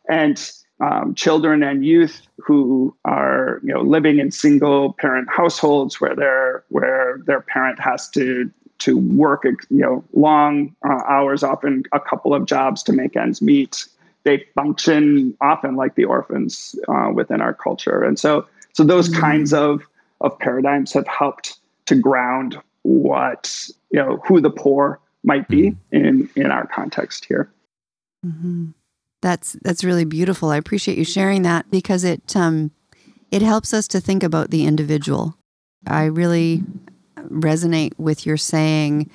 and 0.08 0.50
um, 0.80 1.14
children 1.14 1.62
and 1.62 1.84
youth 1.84 2.22
who 2.38 2.94
are 3.04 3.60
you 3.62 3.72
know 3.72 3.80
living 3.80 4.18
in 4.18 4.30
single 4.30 4.92
parent 4.94 5.28
households 5.28 6.00
where 6.00 6.14
their 6.14 6.64
where 6.68 7.20
their 7.26 7.40
parent 7.40 7.80
has 7.80 8.08
to 8.10 8.50
to 8.78 8.96
work 8.96 9.44
you 9.44 9.56
know 9.70 10.04
long 10.12 10.74
uh, 10.88 11.02
hours 11.08 11.42
often 11.42 11.82
a 11.92 12.00
couple 12.00 12.32
of 12.32 12.46
jobs 12.46 12.82
to 12.84 12.92
make 12.92 13.16
ends 13.16 13.42
meet 13.42 13.86
they 14.28 14.44
function 14.54 15.36
often 15.40 15.76
like 15.76 15.94
the 15.94 16.04
orphans 16.04 16.74
uh, 16.88 17.10
within 17.12 17.40
our 17.40 17.54
culture 17.54 18.02
and 18.02 18.18
so 18.18 18.46
so 18.72 18.84
those 18.84 19.08
mm-hmm. 19.08 19.20
kinds 19.20 19.52
of 19.52 19.82
of 20.20 20.38
paradigms 20.38 20.92
have 20.92 21.06
helped 21.06 21.58
to 21.86 21.94
ground 21.94 22.60
what 22.82 23.68
you 23.90 23.98
know 23.98 24.20
who 24.26 24.40
the 24.40 24.50
poor 24.50 25.00
might 25.24 25.48
be 25.48 25.70
mm-hmm. 25.70 26.06
in 26.06 26.30
in 26.36 26.50
our 26.50 26.66
context 26.66 27.24
here 27.24 27.50
mm-hmm. 28.24 28.66
That's 29.20 29.56
that's 29.62 29.82
really 29.82 30.04
beautiful. 30.04 30.50
I 30.50 30.56
appreciate 30.56 30.98
you 30.98 31.04
sharing 31.04 31.42
that 31.42 31.70
because 31.70 32.04
it 32.04 32.36
um, 32.36 32.70
it 33.30 33.42
helps 33.42 33.74
us 33.74 33.88
to 33.88 34.00
think 34.00 34.22
about 34.22 34.50
the 34.50 34.64
individual. 34.64 35.36
I 35.86 36.04
really 36.04 36.62
resonate 37.28 37.98
with 37.98 38.24
your 38.24 38.36
saying 38.36 39.10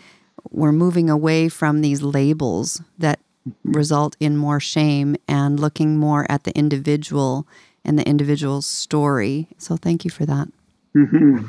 we're 0.52 0.74
moving 0.74 1.10
away 1.10 1.48
from 1.48 1.82
these 1.82 2.02
labels 2.02 2.82
that 2.98 3.20
result 3.64 4.16
in 4.20 4.38
more 4.38 4.60
shame 4.60 5.16
and 5.28 5.60
looking 5.60 5.98
more 5.98 6.26
at 6.30 6.44
the 6.44 6.56
individual 6.58 7.48
and 7.86 8.00
the 8.00 8.08
individual's 8.08 8.66
story. 8.66 9.48
So 9.58 9.76
thank 9.76 10.06
you 10.06 10.12
for 10.12 10.26
that. 10.26 10.48
Mm-hmm. 10.96 11.46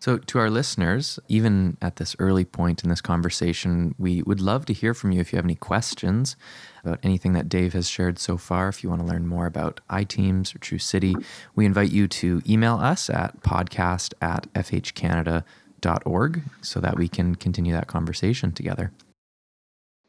So, 0.00 0.16
to 0.16 0.38
our 0.38 0.48
listeners, 0.48 1.18
even 1.28 1.76
at 1.82 1.96
this 1.96 2.16
early 2.18 2.46
point 2.46 2.82
in 2.82 2.88
this 2.88 3.02
conversation, 3.02 3.94
we 3.98 4.22
would 4.22 4.40
love 4.40 4.64
to 4.66 4.72
hear 4.72 4.94
from 4.94 5.12
you 5.12 5.20
if 5.20 5.30
you 5.30 5.36
have 5.36 5.44
any 5.44 5.56
questions 5.56 6.36
about 6.82 7.00
anything 7.02 7.34
that 7.34 7.50
Dave 7.50 7.74
has 7.74 7.86
shared 7.86 8.18
so 8.18 8.38
far. 8.38 8.70
If 8.70 8.82
you 8.82 8.88
want 8.88 9.02
to 9.02 9.06
learn 9.06 9.26
more 9.26 9.44
about 9.44 9.80
iTeams 9.90 10.54
or 10.54 10.58
True 10.58 10.78
City, 10.78 11.14
we 11.54 11.66
invite 11.66 11.90
you 11.90 12.08
to 12.08 12.40
email 12.48 12.76
us 12.76 13.10
at 13.10 13.42
podcast 13.42 14.14
at 14.22 14.50
fhcanada.org 14.54 16.42
so 16.62 16.80
that 16.80 16.96
we 16.96 17.06
can 17.06 17.34
continue 17.34 17.74
that 17.74 17.86
conversation 17.86 18.52
together. 18.52 18.92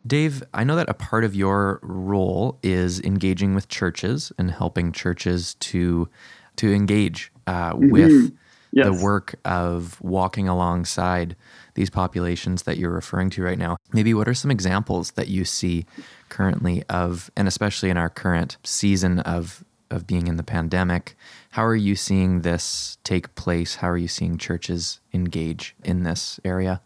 Dave, 0.06 0.44
I 0.54 0.64
know 0.64 0.76
that 0.76 0.90
a 0.90 0.94
part 0.94 1.24
of 1.24 1.36
your 1.36 1.80
role 1.84 2.58
is 2.64 3.00
engaging 3.02 3.54
with 3.54 3.68
churches 3.68 4.32
and 4.38 4.50
helping 4.50 4.92
churches 4.92 5.56
to 5.56 6.10
to 6.58 6.74
engage 6.74 7.32
uh, 7.48 7.74
mm-hmm. 7.74 7.92
with 7.92 8.38
yes. 8.72 8.86
the 8.86 9.04
work 9.04 9.36
of 9.46 10.02
walking 10.02 10.48
alongside 10.48 11.36
these 11.76 11.90
populations 11.90 12.64
that 12.64 12.78
you're 12.78 12.92
referring 12.92 13.30
to 13.32 13.44
right 13.44 13.58
now. 13.58 13.78
Maybe 13.94 14.14
what 14.14 14.28
are 14.28 14.34
some 14.34 14.52
examples 14.52 15.12
that 15.12 15.28
you 15.28 15.46
see 15.46 15.86
currently 16.30 16.84
of, 16.90 17.32
and 17.38 17.48
especially 17.48 17.90
in 17.90 17.98
our 17.98 18.10
current 18.10 18.58
season 18.64 19.20
of 19.20 19.64
of 19.90 20.08
being 20.08 20.28
in 20.28 20.38
the 20.38 20.44
pandemic, 20.44 21.18
how 21.50 21.66
are 21.66 21.76
you 21.76 21.98
seeing 21.98 22.42
this 22.42 22.98
take 23.04 23.36
place? 23.36 23.76
How 23.76 23.90
are 23.90 23.98
you 23.98 24.08
seeing 24.08 24.38
churches 24.38 25.02
engage 25.14 25.76
in 25.84 26.04
this 26.04 26.40
area? 26.46 26.82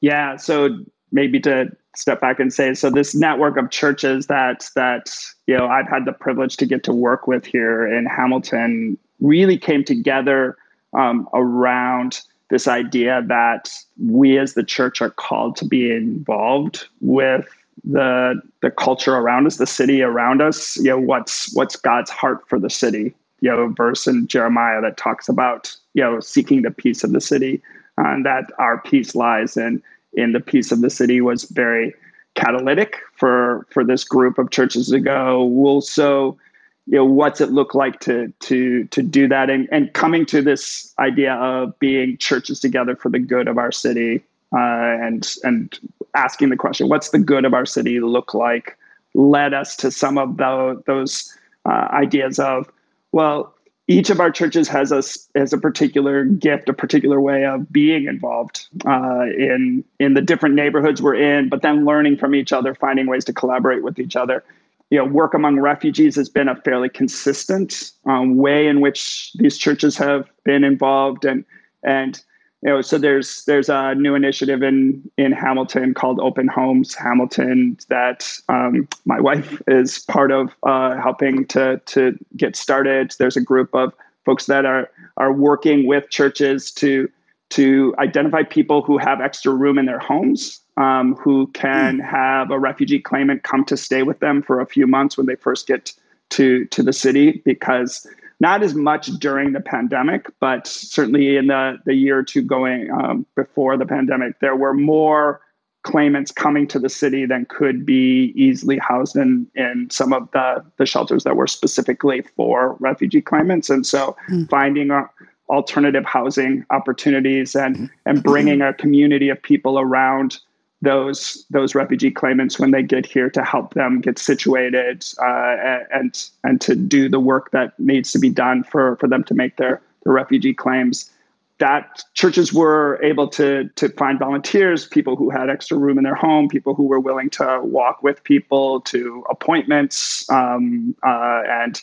Yeah, 0.00 0.36
so 0.36 0.78
maybe 1.12 1.38
to 1.40 1.70
step 1.94 2.20
back 2.20 2.40
and 2.40 2.52
say 2.52 2.74
so 2.74 2.90
this 2.90 3.14
network 3.14 3.56
of 3.56 3.70
churches 3.70 4.26
that 4.26 4.68
that 4.74 5.14
you 5.46 5.56
know 5.56 5.66
I've 5.66 5.88
had 5.88 6.04
the 6.04 6.12
privilege 6.12 6.56
to 6.58 6.66
get 6.66 6.84
to 6.84 6.92
work 6.92 7.26
with 7.26 7.46
here 7.46 7.86
in 7.86 8.06
Hamilton 8.06 8.98
really 9.20 9.58
came 9.58 9.84
together 9.84 10.56
um, 10.92 11.28
around 11.34 12.20
this 12.50 12.68
idea 12.68 13.22
that 13.26 13.70
we 14.06 14.38
as 14.38 14.54
the 14.54 14.64
church 14.64 15.00
are 15.00 15.10
called 15.10 15.56
to 15.56 15.64
be 15.64 15.90
involved 15.90 16.86
with 17.00 17.48
the 17.82 18.40
the 18.62 18.70
culture 18.70 19.14
around 19.14 19.46
us, 19.46 19.56
the 19.56 19.66
city 19.66 20.02
around 20.02 20.40
us. 20.40 20.76
You 20.76 20.90
know, 20.90 20.98
what's 20.98 21.54
what's 21.54 21.76
God's 21.76 22.10
heart 22.10 22.48
for 22.48 22.58
the 22.58 22.70
city? 22.70 23.14
You 23.40 23.50
know, 23.50 23.68
verse 23.68 24.06
in 24.06 24.26
Jeremiah 24.26 24.80
that 24.82 24.96
talks 24.96 25.28
about 25.28 25.74
you 25.94 26.02
know 26.02 26.20
seeking 26.20 26.62
the 26.62 26.70
peace 26.70 27.02
of 27.04 27.12
the 27.12 27.20
city, 27.20 27.62
and 27.96 28.24
that 28.24 28.44
our 28.58 28.80
peace 28.80 29.14
lies 29.14 29.56
in 29.56 29.82
in 30.14 30.32
the 30.32 30.40
peace 30.40 30.72
of 30.72 30.80
the 30.80 30.90
city 30.90 31.20
was 31.20 31.44
very 31.44 31.94
catalytic 32.34 33.00
for 33.16 33.66
for 33.70 33.84
this 33.84 34.04
group 34.04 34.38
of 34.38 34.50
churches 34.50 34.88
to 34.88 35.00
go. 35.00 35.44
We'll 35.44 35.80
so 35.80 36.38
you 36.86 36.98
know 36.98 37.04
what's 37.04 37.40
it 37.40 37.50
look 37.50 37.74
like 37.74 38.00
to 38.00 38.32
to 38.40 38.84
to 38.84 39.02
do 39.02 39.28
that 39.28 39.50
and 39.50 39.68
and 39.72 39.92
coming 39.92 40.26
to 40.26 40.42
this 40.42 40.92
idea 40.98 41.34
of 41.34 41.78
being 41.78 42.16
churches 42.18 42.60
together 42.60 42.94
for 42.96 43.08
the 43.08 43.18
good 43.18 43.48
of 43.48 43.58
our 43.58 43.72
city 43.72 44.22
uh, 44.52 44.98
and 45.00 45.34
and 45.44 45.78
asking 46.14 46.50
the 46.50 46.56
question 46.56 46.88
what's 46.88 47.10
the 47.10 47.18
good 47.18 47.44
of 47.44 47.54
our 47.54 47.64
city 47.64 48.00
look 48.00 48.34
like 48.34 48.76
led 49.14 49.54
us 49.54 49.76
to 49.76 49.90
some 49.90 50.18
of 50.18 50.36
the, 50.36 50.82
those 50.86 51.32
uh, 51.64 51.88
ideas 51.92 52.38
of 52.38 52.70
well 53.12 53.53
each 53.86 54.08
of 54.08 54.20
our 54.20 54.30
churches 54.30 54.66
has 54.68 54.92
a 54.92 55.02
has 55.38 55.52
a 55.52 55.58
particular 55.58 56.24
gift, 56.24 56.68
a 56.68 56.72
particular 56.72 57.20
way 57.20 57.44
of 57.44 57.70
being 57.70 58.06
involved 58.06 58.66
uh, 58.86 59.24
in 59.36 59.84
in 59.98 60.14
the 60.14 60.22
different 60.22 60.54
neighborhoods 60.54 61.02
we're 61.02 61.14
in, 61.14 61.48
but 61.48 61.62
then 61.62 61.84
learning 61.84 62.16
from 62.16 62.34
each 62.34 62.52
other, 62.52 62.74
finding 62.74 63.06
ways 63.06 63.24
to 63.26 63.32
collaborate 63.32 63.82
with 63.82 63.98
each 63.98 64.16
other. 64.16 64.42
You 64.90 64.98
know, 64.98 65.04
work 65.04 65.34
among 65.34 65.60
refugees 65.60 66.16
has 66.16 66.28
been 66.28 66.48
a 66.48 66.56
fairly 66.56 66.88
consistent 66.88 67.92
um, 68.06 68.36
way 68.36 68.68
in 68.68 68.80
which 68.80 69.32
these 69.34 69.58
churches 69.58 69.96
have 69.98 70.28
been 70.44 70.64
involved, 70.64 71.24
and 71.24 71.44
and 71.82 72.22
you 72.64 72.70
know, 72.70 72.80
so 72.80 72.96
there's 72.96 73.44
there's 73.44 73.68
a 73.68 73.94
new 73.94 74.14
initiative 74.14 74.62
in 74.62 75.02
in 75.18 75.32
Hamilton 75.32 75.92
called 75.92 76.18
Open 76.18 76.48
Homes 76.48 76.94
Hamilton 76.94 77.76
that 77.88 78.32
um, 78.48 78.88
my 79.04 79.20
wife 79.20 79.60
is 79.68 79.98
part 79.98 80.32
of 80.32 80.50
uh, 80.62 80.96
helping 80.96 81.46
to 81.48 81.78
to 81.84 82.18
get 82.38 82.56
started. 82.56 83.14
There's 83.18 83.36
a 83.36 83.42
group 83.42 83.74
of 83.74 83.92
folks 84.24 84.46
that 84.46 84.64
are 84.64 84.90
are 85.18 85.30
working 85.30 85.86
with 85.86 86.08
churches 86.08 86.72
to 86.72 87.10
to 87.50 87.94
identify 87.98 88.42
people 88.42 88.80
who 88.80 88.96
have 88.96 89.20
extra 89.20 89.52
room 89.52 89.76
in 89.76 89.84
their 89.84 89.98
homes 89.98 90.60
um, 90.78 91.16
who 91.16 91.48
can 91.48 91.98
mm. 91.98 92.10
have 92.10 92.50
a 92.50 92.58
refugee 92.58 92.98
claimant 92.98 93.42
come 93.42 93.66
to 93.66 93.76
stay 93.76 94.02
with 94.02 94.20
them 94.20 94.42
for 94.42 94.60
a 94.60 94.66
few 94.66 94.86
months 94.86 95.18
when 95.18 95.26
they 95.26 95.36
first 95.36 95.66
get 95.66 95.92
to 96.30 96.64
to 96.66 96.82
the 96.82 96.94
city 96.94 97.42
because 97.44 98.06
not 98.40 98.62
as 98.62 98.74
much 98.74 99.06
during 99.18 99.52
the 99.52 99.60
pandemic, 99.60 100.26
but 100.40 100.66
certainly 100.66 101.36
in 101.36 101.46
the, 101.46 101.78
the 101.86 101.94
year 101.94 102.18
or 102.18 102.22
two 102.22 102.42
going 102.42 102.90
um, 102.90 103.26
before 103.36 103.76
the 103.76 103.86
pandemic, 103.86 104.38
there 104.40 104.56
were 104.56 104.74
more 104.74 105.40
claimants 105.82 106.32
coming 106.32 106.66
to 106.66 106.78
the 106.78 106.88
city 106.88 107.26
than 107.26 107.46
could 107.46 107.84
be 107.84 108.32
easily 108.34 108.78
housed 108.78 109.16
in, 109.16 109.46
in 109.54 109.86
some 109.90 110.12
of 110.12 110.28
the, 110.32 110.64
the 110.78 110.86
shelters 110.86 111.24
that 111.24 111.36
were 111.36 111.46
specifically 111.46 112.22
for 112.36 112.76
refugee 112.80 113.20
claimants. 113.20 113.68
And 113.70 113.86
so 113.86 114.16
mm. 114.30 114.48
finding 114.48 114.90
uh, 114.90 115.04
alternative 115.50 116.06
housing 116.06 116.64
opportunities 116.70 117.54
and, 117.54 117.90
and 118.06 118.22
bringing 118.22 118.62
a 118.62 118.72
community 118.72 119.28
of 119.28 119.40
people 119.42 119.78
around 119.78 120.38
those 120.84 121.44
those 121.50 121.74
refugee 121.74 122.10
claimants 122.10 122.58
when 122.58 122.70
they 122.70 122.82
get 122.82 123.06
here 123.06 123.28
to 123.30 123.42
help 123.42 123.74
them 123.74 124.00
get 124.00 124.18
situated 124.18 125.04
uh, 125.20 125.78
and 125.92 126.28
and 126.44 126.60
to 126.60 126.74
do 126.74 127.08
the 127.08 127.20
work 127.20 127.50
that 127.50 127.78
needs 127.78 128.12
to 128.12 128.18
be 128.18 128.30
done 128.30 128.62
for 128.62 128.96
for 128.96 129.08
them 129.08 129.24
to 129.24 129.34
make 129.34 129.56
their 129.56 129.80
their 130.04 130.12
refugee 130.12 130.54
claims. 130.54 131.10
That 131.58 132.02
churches 132.14 132.52
were 132.52 133.00
able 133.02 133.28
to 133.28 133.68
to 133.76 133.88
find 133.90 134.18
volunteers, 134.18 134.86
people 134.86 135.16
who 135.16 135.30
had 135.30 135.48
extra 135.48 135.78
room 135.78 135.98
in 135.98 136.04
their 136.04 136.14
home, 136.14 136.48
people 136.48 136.74
who 136.74 136.84
were 136.84 137.00
willing 137.00 137.30
to 137.30 137.60
walk 137.62 138.02
with 138.02 138.22
people 138.24 138.80
to 138.82 139.24
appointments, 139.30 140.28
um, 140.30 140.96
uh, 141.06 141.42
and 141.48 141.82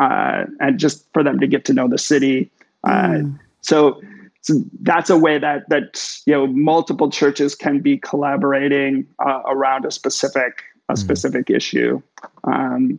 uh, 0.00 0.44
and 0.60 0.78
just 0.78 1.06
for 1.12 1.22
them 1.22 1.38
to 1.38 1.46
get 1.46 1.64
to 1.66 1.72
know 1.72 1.88
the 1.88 1.98
city. 1.98 2.50
Mm. 2.84 3.38
So 3.60 4.00
so 4.42 4.54
that's 4.80 5.08
a 5.08 5.16
way 5.16 5.38
that 5.38 5.68
that 5.68 6.04
you 6.26 6.34
know 6.34 6.46
multiple 6.48 7.10
churches 7.10 7.54
can 7.54 7.80
be 7.80 7.96
collaborating 7.96 9.06
uh, 9.24 9.42
around 9.46 9.84
a 9.84 9.90
specific 9.90 10.64
a 10.88 10.92
mm-hmm. 10.92 11.00
specific 11.00 11.48
issue. 11.48 12.02
Um, 12.44 12.98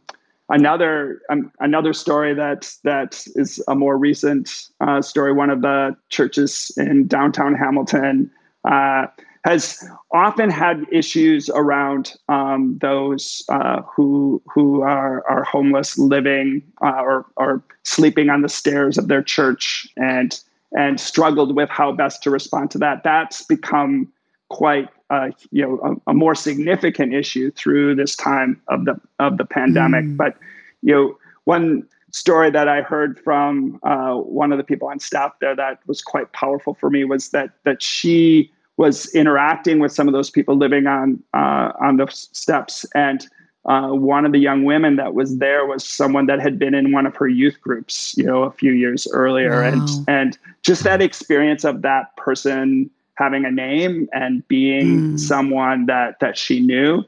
another 0.50 1.22
um, 1.30 1.52
another 1.60 1.94
story 1.94 2.34
that 2.34 2.74
that 2.84 3.26
is 3.36 3.62
a 3.68 3.76
more 3.76 3.98
recent 3.98 4.70
uh, 4.80 5.02
story. 5.02 5.34
One 5.34 5.50
of 5.50 5.62
the 5.62 5.96
churches 6.10 6.72
in 6.78 7.08
downtown 7.08 7.56
Hamilton 7.56 8.32
uh, 8.64 9.08
has 9.44 9.86
often 10.14 10.50
had 10.50 10.86
issues 10.94 11.50
around 11.50 12.14
um, 12.30 12.78
those 12.80 13.44
uh, 13.50 13.82
who 13.82 14.42
who 14.48 14.82
are 14.82 15.28
are 15.30 15.44
homeless, 15.44 15.98
living 15.98 16.64
uh, 16.82 17.02
or 17.02 17.26
or 17.36 17.62
sleeping 17.84 18.30
on 18.30 18.44
the 18.44 18.50
stairs 18.50 18.98
of 18.98 19.10
their 19.10 19.22
church 19.22 19.86
and 19.98 20.40
and 20.74 21.00
struggled 21.00 21.56
with 21.56 21.70
how 21.70 21.92
best 21.92 22.24
to 22.24 22.30
respond 22.30 22.72
to 22.72 22.78
that. 22.80 23.04
That's 23.04 23.44
become 23.44 24.12
quite 24.50 24.90
uh, 25.10 25.30
you 25.52 25.64
know 25.64 25.80
a, 26.08 26.12
a, 26.12 26.14
more 26.14 26.36
significant 26.36 27.14
issue 27.14 27.52
through 27.52 27.96
this 27.96 28.16
time 28.16 28.62
of 28.68 28.86
the 28.86 29.00
of 29.20 29.38
the 29.38 29.46
pandemic. 29.46 30.06
Mm. 30.06 30.18
But 30.18 30.38
you 30.82 30.94
know 30.94 31.18
one 31.46 31.88
story 32.12 32.52
that 32.52 32.68
I 32.68 32.82
heard 32.82 33.20
from 33.20 33.80
uh, 33.84 34.14
one 34.14 34.52
of 34.52 34.58
the 34.58 34.64
people 34.64 34.88
on 34.88 35.00
staff 35.00 35.34
there 35.42 35.56
that 35.56 35.80
was 35.88 36.02
quite 36.02 36.32
powerful 36.34 36.76
for 36.76 36.90
me 36.90 37.04
was 37.04 37.30
that 37.30 37.52
that 37.64 37.82
she 37.82 38.52
was 38.78 39.14
interacting 39.14 39.80
with 39.80 39.92
some 39.92 40.08
of 40.08 40.14
those 40.14 40.30
people 40.30 40.56
living 40.56 40.88
on 40.88 41.22
uh, 41.34 41.72
on 41.80 41.98
the 41.98 42.08
steps 42.12 42.86
and 42.96 43.28
uh, 43.66 43.90
one 43.90 44.26
of 44.26 44.32
the 44.34 44.40
young 44.40 44.66
women 44.66 44.98
that 44.98 45.14
was 45.14 45.38
there 45.38 45.66
was 45.66 45.88
someone 45.88 46.26
that 46.26 46.42
had 46.42 46.60
been 46.60 46.74
in 46.74 46.92
one 46.92 47.06
of 47.06 47.16
her 47.16 47.28
youth 47.28 47.60
groups, 47.62 48.14
you 48.18 48.24
know, 48.24 48.44
a 48.44 48.52
few 48.52 48.74
years 48.74 49.08
earlier, 49.14 49.62
wow. 49.62 49.68
and 49.68 49.90
and 50.08 50.38
just 50.64 50.84
that 50.84 51.02
experience 51.02 51.64
of 51.64 51.82
that 51.82 52.16
person 52.18 52.90
having 53.16 53.46
a 53.46 53.52
name 53.52 54.10
and 54.12 54.46
being 54.48 55.14
mm. 55.14 55.20
someone 55.20 55.86
that 55.86 56.20
that 56.20 56.38
she 56.38 56.60
knew 56.60 57.04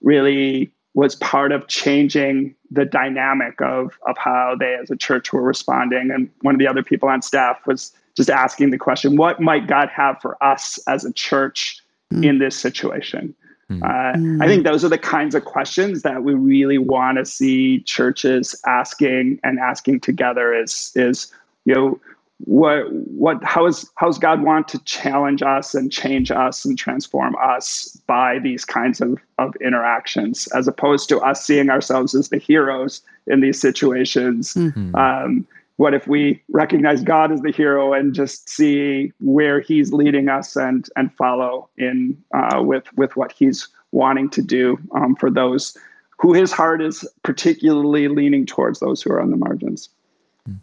really 0.00 0.72
was 0.94 1.14
part 1.16 1.52
of 1.52 1.68
changing 1.68 2.54
the 2.70 2.84
dynamic 2.84 3.60
of 3.60 3.96
of 4.06 4.16
how 4.18 4.56
they 4.58 4.74
as 4.74 4.90
a 4.90 4.96
church 4.96 5.32
were 5.32 5.42
responding. 5.42 6.10
And 6.10 6.28
one 6.40 6.54
of 6.54 6.58
the 6.58 6.66
other 6.66 6.82
people 6.82 7.08
on 7.08 7.22
staff 7.22 7.64
was 7.66 7.92
just 8.16 8.28
asking 8.28 8.70
the 8.70 8.78
question, 8.78 9.16
what 9.16 9.40
might 9.40 9.66
God 9.66 9.88
have 9.88 10.20
for 10.20 10.42
us 10.42 10.78
as 10.88 11.04
a 11.04 11.12
church 11.12 11.78
mm. 12.12 12.26
in 12.26 12.38
this 12.38 12.58
situation? 12.58 13.34
Hmm. 13.78 13.82
Uh, 13.82 14.12
mm. 14.14 14.42
I 14.42 14.46
think 14.46 14.64
those 14.64 14.84
are 14.84 14.88
the 14.88 14.98
kinds 14.98 15.34
of 15.34 15.44
questions 15.44 16.02
that 16.02 16.22
we 16.22 16.34
really 16.34 16.78
want 16.78 17.18
to 17.18 17.24
see 17.24 17.80
churches 17.80 18.54
asking 18.66 19.40
and 19.42 19.58
asking 19.58 20.00
together. 20.00 20.54
Is 20.54 20.92
is 20.94 21.32
you 21.64 21.74
know 21.74 22.00
what 22.44 22.92
what 22.92 23.42
how 23.44 23.66
is 23.66 23.88
how's 23.96 24.18
God 24.18 24.42
want 24.42 24.68
to 24.68 24.78
challenge 24.80 25.42
us 25.42 25.74
and 25.74 25.92
change 25.92 26.30
us 26.30 26.64
and 26.64 26.76
transform 26.76 27.36
us 27.40 27.96
by 28.06 28.38
these 28.38 28.64
kinds 28.64 29.00
of 29.00 29.18
of 29.38 29.54
interactions, 29.56 30.48
as 30.48 30.66
opposed 30.66 31.08
to 31.10 31.20
us 31.20 31.44
seeing 31.44 31.70
ourselves 31.70 32.14
as 32.14 32.28
the 32.30 32.38
heroes 32.38 33.02
in 33.26 33.40
these 33.40 33.60
situations. 33.60 34.54
Mm-hmm. 34.54 34.94
Um, 34.94 35.46
what 35.76 35.94
if 35.94 36.06
we 36.06 36.42
recognize 36.50 37.02
God 37.02 37.32
as 37.32 37.40
the 37.40 37.50
hero 37.50 37.92
and 37.92 38.14
just 38.14 38.48
see 38.48 39.12
where 39.20 39.60
He's 39.60 39.92
leading 39.92 40.28
us 40.28 40.56
and 40.56 40.88
and 40.96 41.12
follow 41.14 41.68
in 41.78 42.16
uh, 42.34 42.62
with 42.62 42.84
with 42.96 43.16
what 43.16 43.32
He's 43.32 43.68
wanting 43.90 44.30
to 44.30 44.42
do 44.42 44.78
um, 44.94 45.16
for 45.16 45.30
those 45.30 45.76
who 46.18 46.32
His 46.32 46.52
heart 46.52 46.82
is 46.82 47.06
particularly 47.22 48.08
leaning 48.08 48.46
towards 48.46 48.80
those 48.80 49.02
who 49.02 49.12
are 49.12 49.20
on 49.20 49.30
the 49.30 49.36
margins. 49.36 49.88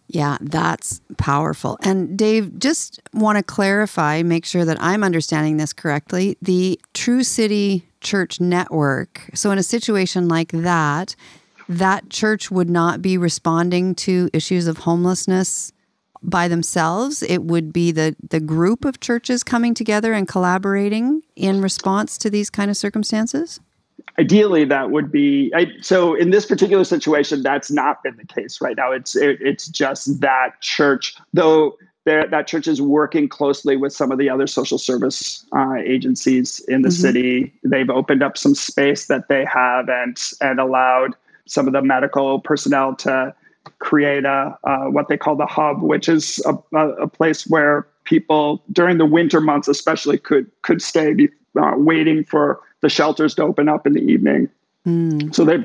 Yeah, 0.08 0.38
that's 0.42 1.00
powerful. 1.18 1.78
And 1.82 2.18
Dave, 2.18 2.60
just 2.60 3.00
want 3.14 3.38
to 3.38 3.44
clarify, 3.44 4.24
make 4.24 4.46
sure 4.46 4.66
that 4.66 4.78
I'm 4.82 5.04
understanding 5.04 5.58
this 5.58 5.72
correctly. 5.72 6.38
The 6.42 6.80
True 6.94 7.24
City 7.24 7.88
Church 8.02 8.42
Network. 8.42 9.30
So, 9.34 9.52
in 9.52 9.58
a 9.58 9.64
situation 9.64 10.28
like 10.28 10.52
that, 10.52 11.16
that 11.70 12.10
church 12.10 12.50
would 12.50 12.70
not 12.70 13.02
be 13.02 13.18
responding 13.18 13.94
to 13.94 14.30
issues 14.34 14.68
of 14.68 14.80
homelessness 14.80 15.72
by 16.24 16.48
themselves. 16.48 17.24
It 17.24 17.44
would 17.44 17.72
be 17.72 17.92
the, 17.92 18.16
the 18.28 18.40
group 18.40 18.84
of 18.84 19.00
churches 19.00 19.44
coming 19.44 19.74
together 19.74 20.12
and 20.12 20.28
collaborating 20.28 21.22
in 21.36 21.62
response 21.62 22.18
to 22.18 22.30
these 22.30 22.50
kind 22.50 22.70
of 22.70 22.76
circumstances? 22.76 23.60
Ideally, 24.18 24.66
that 24.66 24.92
would 24.92 25.12
be 25.12 25.52
I, 25.56 25.68
so. 25.82 26.14
In 26.14 26.32
this 26.32 26.46
particular 26.46 26.84
situation, 26.84 27.42
that's 27.42 27.72
not 27.72 28.04
been 28.04 28.18
the 28.18 28.26
case 28.26 28.60
right 28.60 28.76
now. 28.76 28.92
It's 28.92 29.16
it, 29.16 29.38
it's 29.40 29.68
just 29.68 30.20
that 30.20 30.60
church, 30.60 31.16
though 31.32 31.78
that 32.06 32.48
church 32.48 32.68
is 32.68 32.82
working 32.82 33.30
closely 33.30 33.78
with 33.78 33.94
some 33.94 34.12
of 34.12 34.18
the 34.18 34.30
other 34.30 34.48
social 34.48 34.78
service 34.78 35.46
uh, 35.56 35.76
agencies 35.76 36.60
in 36.68 36.82
the 36.82 36.90
mm-hmm. 36.90 37.02
city. 37.02 37.54
They've 37.64 37.90
opened 37.90 38.24
up 38.24 38.38
some 38.38 38.56
space 38.56 39.06
that 39.08 39.30
they 39.30 39.46
have 39.46 39.88
and 39.90 40.18
and 40.42 40.60
allowed 40.60 41.16
some 41.50 41.68
of 41.68 41.74
the 41.74 41.82
medical 41.82 42.40
personnel 42.40 42.96
to 42.96 43.34
create 43.80 44.26
a 44.26 44.58
uh, 44.64 44.86
what 44.86 45.08
they 45.08 45.18
call 45.18 45.36
the 45.36 45.46
hub, 45.46 45.82
which 45.82 46.08
is 46.10 46.44
a, 46.46 46.78
a, 46.78 47.08
place 47.08 47.48
where 47.48 47.88
people 48.04 48.64
during 48.72 48.98
the 48.98 49.06
winter 49.06 49.42
months, 49.42 49.68
especially, 49.68 50.18
could 50.18 50.50
could 50.62 50.82
stay 50.82 51.14
be, 51.14 51.30
uh, 51.60 51.74
waiting 51.76 52.24
for 52.24 52.60
the 52.82 52.90
shelters 52.90 53.36
to 53.36 53.44
open 53.44 53.68
up 53.68 53.86
in 53.86 53.94
the 53.94 54.02
evening. 54.02 54.50
Mm. 54.88 55.34
So 55.36 55.44
they 55.44 55.58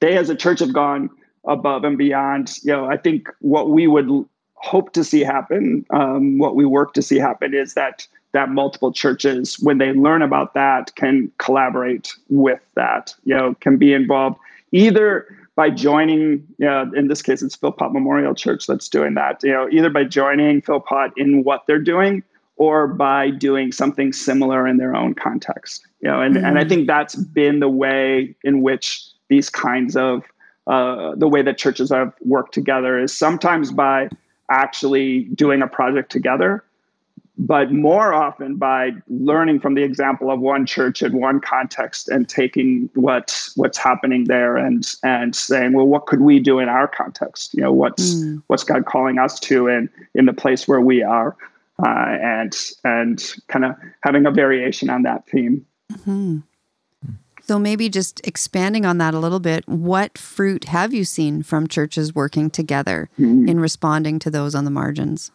they 0.00 0.16
as 0.16 0.28
a 0.28 0.36
church 0.36 0.60
have 0.60 0.72
gone 0.72 1.10
above 1.44 1.84
and 1.84 1.96
beyond. 1.96 2.52
You 2.62 2.72
know, 2.72 2.86
I 2.86 2.96
think 2.96 3.28
what 3.40 3.70
we 3.70 3.86
would 3.86 4.08
hope 4.54 4.92
to 4.94 5.04
see 5.04 5.20
happen, 5.20 5.84
um, 5.90 6.38
what 6.38 6.56
we 6.56 6.64
work 6.64 6.92
to 6.94 7.02
see 7.02 7.18
happen, 7.18 7.54
is 7.54 7.74
that 7.74 8.06
that 8.32 8.50
multiple 8.50 8.92
churches, 8.92 9.58
when 9.60 9.78
they 9.78 9.92
learn 9.92 10.20
about 10.20 10.52
that, 10.54 10.94
can 10.96 11.32
collaborate 11.38 12.12
with 12.28 12.60
that. 12.74 13.14
You 13.24 13.34
know, 13.34 13.54
can 13.60 13.76
be 13.76 13.92
involved 13.92 14.38
either 14.72 15.26
by 15.56 15.70
joining, 15.70 16.46
you 16.58 16.66
know, 16.66 16.90
in 16.94 17.08
this 17.08 17.22
case, 17.22 17.42
it's 17.42 17.56
Philpott 17.56 17.92
Memorial 17.92 18.34
Church 18.34 18.66
that's 18.66 18.88
doing 18.88 19.14
that, 19.14 19.42
you 19.42 19.52
know, 19.52 19.68
either 19.70 19.90
by 19.90 20.04
joining 20.04 20.60
Philpott 20.60 21.12
in 21.16 21.44
what 21.44 21.66
they're 21.66 21.78
doing 21.78 22.22
or 22.56 22.86
by 22.86 23.30
doing 23.30 23.72
something 23.72 24.12
similar 24.12 24.66
in 24.66 24.76
their 24.76 24.94
own 24.94 25.14
context, 25.14 25.86
you 26.00 26.10
know, 26.10 26.20
and, 26.20 26.36
mm-hmm. 26.36 26.44
and 26.44 26.58
I 26.58 26.64
mm. 26.64 26.68
think 26.68 26.86
that's 26.86 27.14
been 27.14 27.60
the 27.60 27.68
way 27.68 28.34
in 28.44 28.62
which 28.62 29.02
these 29.28 29.50
kinds 29.50 29.96
of, 29.96 30.22
uh, 30.66 31.14
the 31.16 31.28
way 31.28 31.42
that 31.42 31.58
churches 31.58 31.90
have 31.90 32.12
worked 32.20 32.52
together 32.52 32.98
is 32.98 33.16
sometimes 33.16 33.72
by 33.72 34.08
actually 34.50 35.24
doing 35.34 35.62
a 35.62 35.66
project 35.66 36.10
together 36.10 36.64
but 37.38 37.70
more 37.70 38.14
often 38.14 38.56
by 38.56 38.92
learning 39.08 39.60
from 39.60 39.74
the 39.74 39.82
example 39.82 40.30
of 40.30 40.40
one 40.40 40.64
church 40.64 41.02
in 41.02 41.20
one 41.20 41.40
context 41.40 42.08
and 42.08 42.28
taking 42.28 42.88
what 42.94 43.48
what's 43.56 43.78
happening 43.78 44.24
there 44.24 44.56
and 44.56 44.94
and 45.02 45.36
saying 45.36 45.72
well 45.72 45.86
what 45.86 46.06
could 46.06 46.20
we 46.20 46.38
do 46.38 46.58
in 46.58 46.68
our 46.68 46.88
context 46.88 47.52
you 47.54 47.62
know 47.62 47.72
what's 47.72 48.14
mm. 48.14 48.42
what's 48.46 48.64
god 48.64 48.86
calling 48.86 49.18
us 49.18 49.38
to 49.38 49.68
in 49.68 49.88
in 50.14 50.26
the 50.26 50.32
place 50.32 50.66
where 50.66 50.80
we 50.80 51.02
are 51.02 51.36
uh, 51.84 52.16
and 52.22 52.56
and 52.84 53.34
kind 53.48 53.64
of 53.64 53.76
having 54.00 54.24
a 54.24 54.30
variation 54.30 54.88
on 54.88 55.02
that 55.02 55.26
theme 55.26 55.64
mm-hmm. 55.92 56.38
so 57.42 57.58
maybe 57.58 57.90
just 57.90 58.26
expanding 58.26 58.86
on 58.86 58.96
that 58.96 59.12
a 59.12 59.18
little 59.18 59.40
bit 59.40 59.66
what 59.68 60.16
fruit 60.16 60.64
have 60.64 60.94
you 60.94 61.04
seen 61.04 61.42
from 61.42 61.66
churches 61.66 62.14
working 62.14 62.48
together 62.48 63.10
mm-hmm. 63.18 63.46
in 63.46 63.60
responding 63.60 64.18
to 64.18 64.30
those 64.30 64.54
on 64.54 64.64
the 64.64 64.70
margins 64.70 65.30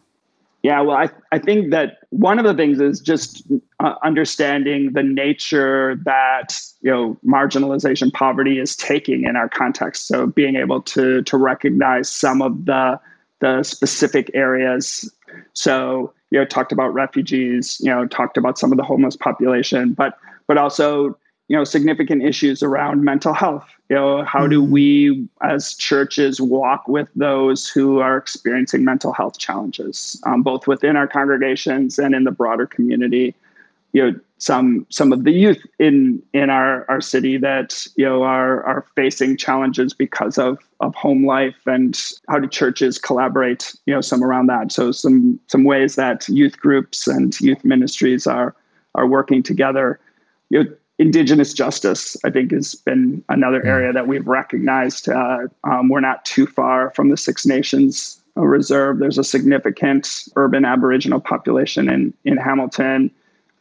Yeah, 0.62 0.80
well, 0.80 0.96
I, 0.96 1.10
I 1.32 1.38
think 1.40 1.72
that 1.72 1.98
one 2.10 2.38
of 2.38 2.44
the 2.44 2.54
things 2.54 2.80
is 2.80 3.00
just 3.00 3.44
uh, 3.80 3.94
understanding 4.04 4.92
the 4.92 5.02
nature 5.02 5.96
that 6.04 6.56
you 6.82 6.90
know 6.90 7.18
marginalization, 7.26 8.12
poverty 8.12 8.60
is 8.60 8.76
taking 8.76 9.24
in 9.24 9.34
our 9.34 9.48
context. 9.48 10.06
So 10.06 10.26
being 10.28 10.54
able 10.54 10.80
to 10.82 11.22
to 11.22 11.36
recognize 11.36 12.08
some 12.08 12.40
of 12.42 12.64
the 12.66 13.00
the 13.40 13.64
specific 13.64 14.30
areas. 14.34 15.12
So 15.52 16.12
you 16.30 16.38
know, 16.38 16.44
talked 16.44 16.70
about 16.70 16.94
refugees, 16.94 17.78
you 17.80 17.90
know, 17.90 18.06
talked 18.06 18.36
about 18.36 18.56
some 18.56 18.70
of 18.70 18.78
the 18.78 18.84
homeless 18.84 19.16
population, 19.16 19.94
but 19.94 20.16
but 20.46 20.58
also 20.58 21.18
you 21.52 21.58
know 21.58 21.64
significant 21.64 22.22
issues 22.22 22.62
around 22.62 23.04
mental 23.04 23.34
health. 23.34 23.68
You 23.90 23.96
know 23.96 24.24
how 24.24 24.46
do 24.46 24.62
mm-hmm. 24.62 24.72
we 24.72 25.28
as 25.42 25.74
churches 25.74 26.40
walk 26.40 26.88
with 26.88 27.08
those 27.14 27.68
who 27.68 27.98
are 27.98 28.16
experiencing 28.16 28.86
mental 28.86 29.12
health 29.12 29.38
challenges 29.38 30.18
um, 30.24 30.42
both 30.42 30.66
within 30.66 30.96
our 30.96 31.06
congregations 31.06 31.98
and 31.98 32.14
in 32.14 32.24
the 32.24 32.30
broader 32.30 32.66
community? 32.66 33.34
You 33.92 34.02
know 34.12 34.20
some 34.38 34.86
some 34.88 35.12
of 35.12 35.24
the 35.24 35.30
youth 35.30 35.62
in 35.78 36.22
in 36.32 36.48
our 36.48 36.86
our 36.88 37.02
city 37.02 37.36
that 37.36 37.86
you 37.96 38.06
know 38.06 38.22
are 38.22 38.64
are 38.64 38.86
facing 38.96 39.36
challenges 39.36 39.92
because 39.92 40.38
of 40.38 40.56
of 40.80 40.94
home 40.94 41.26
life 41.26 41.66
and 41.66 42.00
how 42.30 42.38
do 42.38 42.48
churches 42.48 42.96
collaborate 42.96 43.74
you 43.84 43.92
know 43.92 44.00
some 44.00 44.24
around 44.24 44.46
that. 44.46 44.72
So 44.72 44.90
some 44.90 45.38
some 45.48 45.64
ways 45.64 45.96
that 45.96 46.26
youth 46.30 46.58
groups 46.58 47.06
and 47.06 47.38
youth 47.42 47.62
ministries 47.62 48.26
are 48.26 48.56
are 48.94 49.06
working 49.06 49.42
together. 49.42 50.00
You 50.48 50.64
know 50.64 50.70
indigenous 50.98 51.52
justice, 51.52 52.16
I 52.24 52.30
think, 52.30 52.52
has 52.52 52.74
been 52.74 53.24
another 53.28 53.64
area 53.64 53.92
that 53.92 54.06
we've 54.06 54.26
recognized. 54.26 55.08
Uh, 55.08 55.48
um, 55.64 55.88
we're 55.88 56.00
not 56.00 56.24
too 56.24 56.46
far 56.46 56.90
from 56.90 57.08
the 57.08 57.16
Six 57.16 57.46
Nations 57.46 58.20
Reserve. 58.36 58.98
There's 58.98 59.18
a 59.18 59.24
significant 59.24 60.28
urban 60.36 60.64
Aboriginal 60.64 61.20
population 61.20 61.88
in, 61.88 62.14
in 62.24 62.36
Hamilton. 62.36 63.10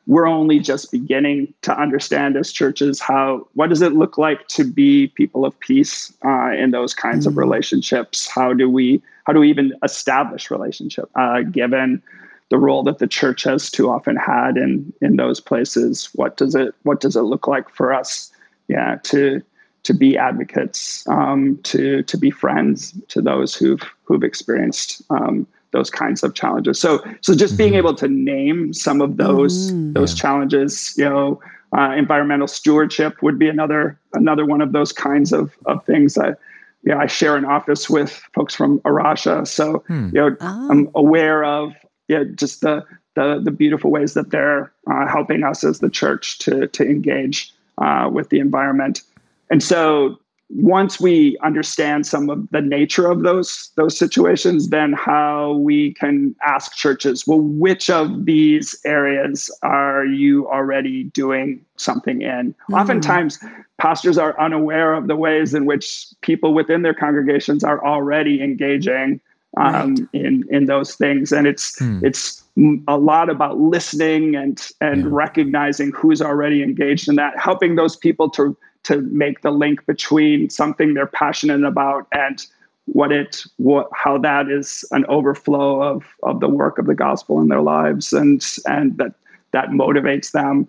We're 0.07 0.27
only 0.27 0.59
just 0.59 0.91
beginning 0.91 1.53
to 1.61 1.79
understand 1.79 2.35
as 2.35 2.51
churches 2.51 2.99
how 2.99 3.47
what 3.53 3.69
does 3.69 3.81
it 3.81 3.93
look 3.93 4.17
like 4.17 4.47
to 4.49 4.63
be 4.63 5.07
people 5.09 5.45
of 5.45 5.57
peace 5.59 6.11
uh, 6.25 6.51
in 6.51 6.71
those 6.71 6.93
kinds 6.93 7.19
mm-hmm. 7.19 7.29
of 7.29 7.33
hmm. 7.33 7.39
relationships? 7.39 8.27
How 8.27 8.53
do 8.53 8.69
we 8.69 9.01
how 9.25 9.33
do 9.33 9.39
we 9.39 9.49
even 9.49 9.73
establish 9.83 10.49
relationship 10.49 11.09
uh, 11.15 11.41
given 11.43 12.01
the 12.51 12.57
role 12.57 12.83
that 12.83 12.99
the 12.99 13.07
church 13.07 13.43
has 13.43 13.71
too 13.71 13.89
often 13.89 14.17
had 14.17 14.57
in 14.57 14.93
in 15.01 15.15
those 15.15 15.39
places. 15.39 16.09
What 16.13 16.37
does 16.37 16.53
it 16.53 16.75
What 16.83 16.99
does 16.99 17.15
it 17.15 17.21
look 17.21 17.47
like 17.47 17.69
for 17.69 17.91
us? 17.91 18.29
Yeah, 18.67 18.97
to 19.03 19.41
to 19.83 19.93
be 19.93 20.17
advocates, 20.17 21.07
um, 21.07 21.57
to 21.63 22.03
to 22.03 22.17
be 22.17 22.29
friends 22.29 22.93
to 23.07 23.21
those 23.21 23.55
who've 23.55 23.81
who've 24.03 24.23
experienced 24.23 25.01
um, 25.09 25.47
those 25.71 25.89
kinds 25.89 26.23
of 26.23 26.35
challenges. 26.35 26.77
So 26.77 27.01
so 27.21 27.33
just 27.33 27.53
mm-hmm. 27.53 27.57
being 27.57 27.73
able 27.75 27.95
to 27.95 28.07
name 28.09 28.73
some 28.73 28.99
of 29.01 29.15
those 29.15 29.71
mm-hmm. 29.71 29.93
those 29.93 30.13
yeah. 30.13 30.21
challenges, 30.21 30.93
you 30.97 31.09
know. 31.09 31.41
Uh, 31.73 31.95
environmental 31.95 32.47
stewardship 32.47 33.23
would 33.23 33.39
be 33.39 33.47
another 33.47 33.97
another 34.11 34.45
one 34.45 34.59
of 34.59 34.73
those 34.73 34.91
kinds 34.91 35.31
of, 35.31 35.55
of 35.67 35.81
things 35.85 36.15
that 36.15 36.37
yeah, 36.83 36.97
I 36.97 37.07
share 37.07 37.37
an 37.37 37.45
office 37.45 37.89
with 37.89 38.11
folks 38.33 38.53
from 38.53 38.81
A 38.83 38.91
Rocha. 38.91 39.45
So, 39.45 39.83
hmm. 39.87 40.09
you 40.13 40.19
know, 40.19 40.35
oh. 40.41 40.67
I'm 40.69 40.89
aware 40.95 41.45
of 41.45 41.73
yeah, 42.11 42.23
just 42.35 42.61
the 42.61 42.83
the, 43.15 43.41
the 43.43 43.51
beautiful 43.51 43.91
ways 43.91 44.13
that 44.13 44.31
they're 44.31 44.71
uh, 44.89 45.07
helping 45.07 45.43
us 45.43 45.63
as 45.63 45.79
the 45.79 45.89
church 45.89 46.37
to 46.39 46.67
to 46.67 46.83
engage 46.85 47.53
uh, 47.77 48.09
with 48.11 48.29
the 48.29 48.39
environment. 48.39 49.01
And 49.49 49.63
so 49.63 50.19
once 50.49 50.99
we 50.99 51.37
understand 51.41 52.05
some 52.05 52.29
of 52.29 52.49
the 52.49 52.59
nature 52.59 53.09
of 53.09 53.23
those 53.23 53.71
those 53.77 53.97
situations, 53.97 54.69
then 54.69 54.91
how 54.91 55.53
we 55.53 55.93
can 55.93 56.35
ask 56.45 56.75
churches, 56.75 57.25
well, 57.25 57.39
which 57.39 57.89
of 57.89 58.25
these 58.25 58.77
areas 58.83 59.49
are 59.63 60.05
you 60.05 60.49
already 60.49 61.05
doing 61.05 61.63
something 61.77 62.21
in? 62.21 62.53
Mm-hmm. 62.53 62.73
Oftentimes, 62.73 63.39
pastors 63.77 64.17
are 64.17 64.37
unaware 64.39 64.93
of 64.93 65.07
the 65.07 65.15
ways 65.15 65.53
in 65.53 65.65
which 65.65 66.07
people 66.21 66.53
within 66.53 66.81
their 66.81 66.93
congregations 66.93 67.63
are 67.63 67.83
already 67.85 68.41
engaging 68.41 69.21
um, 69.57 69.95
right. 69.95 70.07
in 70.13 70.45
in 70.49 70.65
those 70.65 70.95
things, 70.95 71.31
and 71.31 71.47
it's 71.47 71.77
hmm. 71.79 72.03
it's 72.03 72.43
a 72.87 72.97
lot 72.97 73.29
about 73.29 73.59
listening 73.59 74.35
and 74.35 74.69
and 74.81 75.03
yeah. 75.03 75.09
recognizing 75.09 75.91
who's 75.91 76.21
already 76.21 76.63
engaged 76.63 77.09
in 77.09 77.15
that, 77.15 77.37
helping 77.39 77.75
those 77.75 77.95
people 77.95 78.29
to 78.29 78.55
to 78.83 79.01
make 79.01 79.41
the 79.41 79.51
link 79.51 79.85
between 79.85 80.49
something 80.49 80.93
they're 80.93 81.05
passionate 81.05 81.63
about 81.63 82.07
and 82.11 82.45
what 82.85 83.11
it 83.11 83.43
what 83.57 83.87
how 83.93 84.17
that 84.17 84.49
is 84.49 84.83
an 84.91 85.05
overflow 85.05 85.81
of 85.81 86.03
of 86.23 86.39
the 86.39 86.49
work 86.49 86.77
of 86.77 86.87
the 86.87 86.95
gospel 86.95 87.39
in 87.39 87.47
their 87.47 87.61
lives 87.61 88.11
and 88.11 88.45
and 88.65 88.97
that 88.97 89.13
that 89.51 89.69
motivates 89.69 90.31
them 90.31 90.67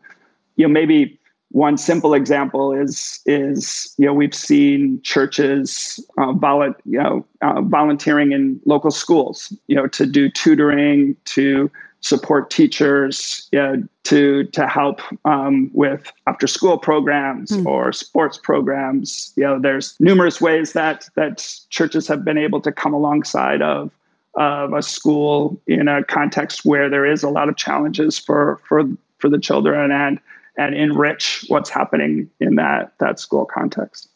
you 0.57 0.67
know 0.67 0.73
maybe 0.73 1.19
one 1.53 1.77
simple 1.77 2.15
example 2.15 2.73
is 2.73 3.21
is 3.27 3.95
you 3.99 4.07
know 4.07 4.15
we've 4.15 4.35
seen 4.35 5.01
churches 5.03 6.01
uh, 6.19 6.33
volu- 6.33 6.75
you 6.85 6.99
know 6.99 7.25
uh, 7.43 7.61
volunteering 7.61 8.33
in 8.33 8.61
local 8.65 8.91
schools 8.91 9.53
you 9.67 9.77
know 9.77 9.87
to 9.87 10.07
do 10.07 10.31
tutoring 10.31 11.15
to 11.27 11.71
support 12.01 12.51
teachers 12.51 13.49
you 13.53 13.59
know, 13.59 13.83
to 14.05 14.45
to 14.45 14.67
help 14.67 15.01
um, 15.25 15.71
with 15.75 16.11
after 16.27 16.47
school 16.47 16.79
programs 16.79 17.51
mm. 17.51 17.67
or 17.67 17.93
sports 17.93 18.39
programs 18.43 19.33
you 19.37 19.45
know 19.45 19.61
there's 19.61 19.95
numerous 20.01 20.41
ways 20.41 20.73
that 20.73 21.09
that 21.17 21.47
churches 21.69 22.09
have 22.09 22.25
been 22.25 22.39
able 22.39 22.61
to 22.61 22.73
come 22.73 22.95
alongside 22.95 23.61
of 23.61 23.91
of 24.35 24.73
a 24.73 24.81
school 24.81 25.61
in 25.67 25.87
a 25.89 26.03
context 26.05 26.65
where 26.65 26.89
there 26.89 27.05
is 27.05 27.23
a 27.23 27.29
lot 27.29 27.51
of 27.51 27.57
challenges 27.57 28.19
for 28.19 28.59
for 28.67 28.85
for 29.19 29.29
the 29.29 29.39
children 29.39 29.93
and 29.93 30.19
and 30.57 30.75
enrich 30.75 31.45
what's 31.49 31.71
happening 31.71 32.31
in 32.41 32.57
that 32.57 32.93
that 32.99 33.19
school 33.19 33.45
context. 33.45 34.09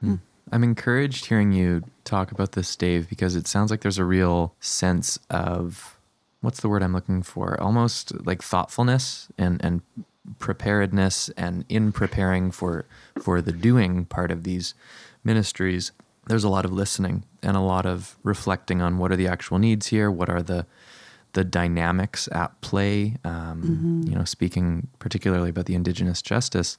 Hmm. 0.00 0.16
I'm 0.52 0.64
encouraged 0.64 1.26
hearing 1.26 1.52
you 1.52 1.82
talk 2.04 2.30
about 2.30 2.52
this, 2.52 2.74
Dave, 2.76 3.08
because 3.08 3.36
it 3.36 3.46
sounds 3.46 3.70
like 3.70 3.80
there's 3.80 3.98
a 3.98 4.04
real 4.04 4.54
sense 4.60 5.18
of 5.30 5.98
what's 6.40 6.60
the 6.60 6.68
word 6.68 6.82
I'm 6.82 6.92
looking 6.92 7.22
for? 7.22 7.60
Almost 7.60 8.26
like 8.26 8.42
thoughtfulness 8.42 9.28
and 9.38 9.64
and 9.64 9.82
preparedness 10.38 11.28
and 11.36 11.64
in 11.68 11.92
preparing 11.92 12.50
for 12.50 12.86
for 13.20 13.42
the 13.42 13.52
doing 13.52 14.04
part 14.06 14.30
of 14.30 14.42
these 14.44 14.74
ministries 15.22 15.92
there's 16.26 16.44
a 16.44 16.48
lot 16.48 16.64
of 16.64 16.72
listening 16.72 17.24
and 17.42 17.56
a 17.56 17.60
lot 17.60 17.84
of 17.84 18.16
reflecting 18.22 18.80
on 18.80 18.96
what 18.96 19.12
are 19.12 19.16
the 19.16 19.28
actual 19.28 19.58
needs 19.58 19.88
here 19.88 20.10
what 20.10 20.30
are 20.30 20.42
the 20.42 20.64
the 21.34 21.44
dynamics 21.44 22.28
at 22.32 22.58
play. 22.60 23.16
Um, 23.24 23.62
mm-hmm. 23.62 24.02
You 24.08 24.14
know, 24.16 24.24
speaking 24.24 24.88
particularly 24.98 25.50
about 25.50 25.66
the 25.66 25.74
Indigenous 25.74 26.22
justice 26.22 26.78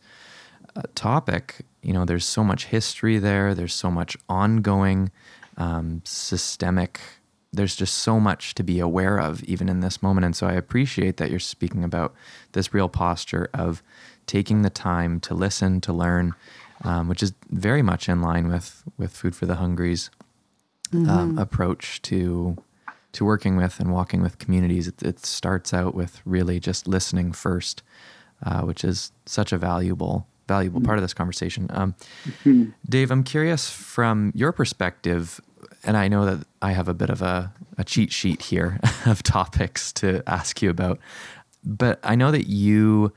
uh, 0.75 0.81
topic, 0.95 1.57
you 1.81 1.93
know, 1.93 2.03
there's 2.03 2.25
so 2.25 2.43
much 2.43 2.65
history 2.65 3.19
there. 3.19 3.53
There's 3.53 3.73
so 3.73 3.91
much 3.91 4.17
ongoing 4.27 5.11
um, 5.57 6.01
systemic. 6.03 6.99
There's 7.53 7.75
just 7.75 7.93
so 7.93 8.19
much 8.19 8.55
to 8.55 8.63
be 8.63 8.79
aware 8.79 9.19
of, 9.19 9.43
even 9.43 9.69
in 9.69 9.79
this 9.79 10.01
moment. 10.01 10.25
And 10.25 10.35
so 10.35 10.47
I 10.47 10.53
appreciate 10.53 11.17
that 11.17 11.29
you're 11.29 11.39
speaking 11.39 11.83
about 11.83 12.13
this 12.51 12.73
real 12.73 12.89
posture 12.89 13.49
of 13.53 13.81
taking 14.27 14.63
the 14.63 14.69
time 14.69 15.19
to 15.21 15.33
listen, 15.33 15.79
to 15.81 15.93
learn, 15.93 16.33
um, 16.83 17.07
which 17.07 17.23
is 17.23 17.33
very 17.49 17.81
much 17.81 18.09
in 18.09 18.21
line 18.21 18.47
with 18.47 18.83
with 18.97 19.15
Food 19.15 19.35
for 19.35 19.45
the 19.45 19.55
Hungry's 19.55 20.09
um, 20.93 21.05
mm-hmm. 21.05 21.37
approach 21.37 22.01
to 22.03 22.57
to 23.15 23.25
working 23.25 23.57
with 23.57 23.79
and 23.79 23.91
walking 23.91 24.21
with 24.21 24.37
communities, 24.37 24.87
it, 24.87 25.01
it 25.01 25.25
starts 25.25 25.73
out 25.73 25.95
with 25.95 26.21
really 26.25 26.59
just 26.59 26.87
listening 26.87 27.31
first, 27.31 27.81
uh, 28.45 28.61
which 28.61 28.83
is 28.83 29.11
such 29.25 29.51
a 29.51 29.57
valuable 29.57 30.27
valuable 30.47 30.79
part 30.79 30.99
of 30.99 31.03
this 31.03 31.13
conversation. 31.13 31.65
Um, 31.71 31.95
mm-hmm. 32.23 32.65
Dave, 32.87 33.09
I'm 33.09 33.23
curious 33.23 33.67
from 33.67 34.31
your 34.35 34.51
perspective, 34.51 35.41
and 35.83 35.97
I 35.97 36.07
know 36.07 36.23
that 36.25 36.45
I 36.61 36.73
have 36.73 36.87
a 36.87 36.93
bit 36.93 37.09
of 37.09 37.23
a, 37.23 37.51
a 37.79 37.83
cheat 37.83 38.11
sheet 38.11 38.43
here 38.43 38.79
of 39.07 39.23
topics 39.23 39.91
to 39.93 40.21
ask 40.27 40.61
you 40.61 40.69
about, 40.69 40.99
but 41.63 41.99
I 42.03 42.13
know 42.13 42.29
that 42.29 42.47
you 42.47 43.11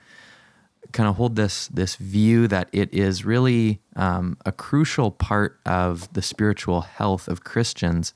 kind 0.92 1.06
of 1.06 1.16
hold 1.16 1.36
this 1.36 1.68
this 1.68 1.96
view 1.96 2.48
that 2.48 2.70
it 2.72 2.92
is 2.94 3.24
really 3.24 3.82
um, 3.94 4.38
a 4.46 4.52
crucial 4.52 5.10
part 5.10 5.60
of 5.66 6.10
the 6.14 6.22
spiritual 6.22 6.80
health 6.80 7.28
of 7.28 7.44
Christians 7.44 8.14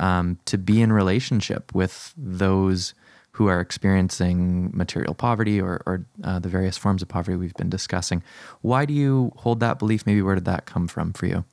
um, 0.00 0.38
to 0.46 0.58
be 0.58 0.82
in 0.82 0.92
relationship 0.92 1.72
with 1.74 2.12
those 2.16 2.94
who 3.32 3.46
are 3.46 3.60
experiencing 3.60 4.70
material 4.74 5.14
poverty 5.14 5.60
or, 5.60 5.82
or 5.86 6.04
uh, 6.24 6.38
the 6.38 6.48
various 6.48 6.76
forms 6.76 7.00
of 7.00 7.08
poverty 7.08 7.36
we've 7.36 7.54
been 7.54 7.70
discussing. 7.70 8.22
Why 8.62 8.84
do 8.84 8.92
you 8.92 9.32
hold 9.36 9.60
that 9.60 9.78
belief? 9.78 10.04
Maybe 10.04 10.20
where 10.20 10.34
did 10.34 10.46
that 10.46 10.66
come 10.66 10.88
from 10.88 11.12
for 11.12 11.26
you? 11.26 11.44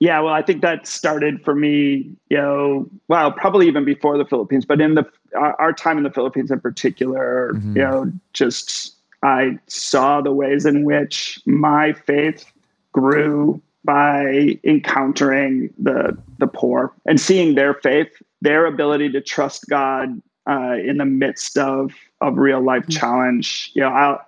Yeah, 0.00 0.20
well, 0.20 0.34
I 0.34 0.42
think 0.42 0.60
that 0.62 0.86
started 0.86 1.42
for 1.44 1.54
me, 1.54 2.10
you 2.28 2.36
know, 2.36 2.88
well, 3.08 3.30
probably 3.30 3.68
even 3.68 3.84
before 3.84 4.18
the 4.18 4.24
Philippines, 4.24 4.64
but 4.64 4.80
in 4.80 4.94
the 4.94 5.04
our 5.36 5.72
time 5.72 5.98
in 5.98 6.04
the 6.04 6.10
Philippines 6.10 6.50
in 6.50 6.60
particular, 6.60 7.52
mm-hmm. 7.54 7.76
you 7.76 7.82
know, 7.82 8.12
just 8.32 8.96
I 9.22 9.58
saw 9.68 10.20
the 10.20 10.32
ways 10.32 10.66
in 10.66 10.84
which 10.84 11.40
my 11.46 11.92
faith 11.92 12.44
grew 12.92 13.62
by 13.84 14.58
encountering 14.64 15.72
the 15.78 16.16
the 16.38 16.46
poor 16.46 16.92
and 17.06 17.20
seeing 17.20 17.54
their 17.54 17.74
faith, 17.74 18.22
their 18.40 18.66
ability 18.66 19.10
to 19.10 19.20
trust 19.20 19.68
God 19.68 20.20
uh, 20.48 20.76
in 20.84 20.98
the 20.98 21.04
midst 21.04 21.58
of 21.58 21.92
of 22.20 22.38
real 22.38 22.60
life 22.60 22.82
mm-hmm. 22.82 22.98
challenge. 22.98 23.70
You 23.74 23.82
know, 23.82 23.88
I 23.88 24.18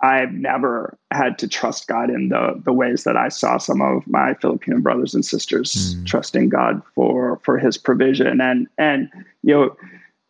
I've 0.00 0.32
never 0.32 0.98
had 1.12 1.38
to 1.38 1.48
trust 1.48 1.88
God 1.88 2.10
in 2.10 2.28
the 2.28 2.60
the 2.64 2.72
ways 2.72 3.04
that 3.04 3.16
I 3.16 3.28
saw 3.28 3.58
some 3.58 3.80
of 3.80 4.06
my 4.06 4.34
Filipino 4.34 4.78
brothers 4.78 5.14
and 5.14 5.24
sisters 5.24 5.94
mm. 5.94 6.06
trusting 6.06 6.48
God 6.48 6.82
for 6.94 7.40
for 7.44 7.58
His 7.58 7.78
provision, 7.78 8.40
and 8.40 8.66
and 8.78 9.08
you 9.42 9.54
know, 9.54 9.76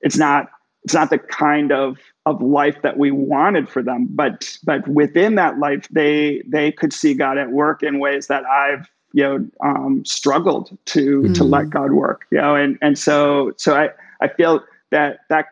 it's 0.01 0.19
not 0.19 0.51
it's 0.85 0.95
not 0.95 1.11
the 1.11 1.19
kind 1.19 1.73
of 1.73 1.99
of 2.27 2.41
life 2.41 2.81
that 2.83 2.97
we 2.97 3.11
wanted 3.11 3.69
for 3.69 3.83
them, 3.83 4.07
but 4.11 4.57
but 4.65 4.87
within 4.89 5.35
that 5.35 5.59
life, 5.59 5.89
they 5.91 6.43
they 6.47 6.73
could 6.73 6.93
see 6.93 7.15
God 7.15 7.39
at 7.39 7.51
work 7.51 7.83
in 7.83 7.99
ways 7.99 8.27
that 8.29 8.45
I've 8.45 8.89
you 9.13 9.23
know 9.23 9.49
um, 9.63 10.05
struggled 10.05 10.77
to 10.87 11.23
mm. 11.23 11.35
to 11.35 11.45
let 11.45 11.71
God 11.71 11.93
work. 11.93 12.27
You 12.31 12.39
know, 12.39 12.55
and 12.55 12.79
and 12.83 12.99
so 12.99 13.53
so 13.57 13.77
I 13.77 13.91
I 14.21 14.29
feel 14.29 14.63
that 14.91 15.21
that 15.31 15.47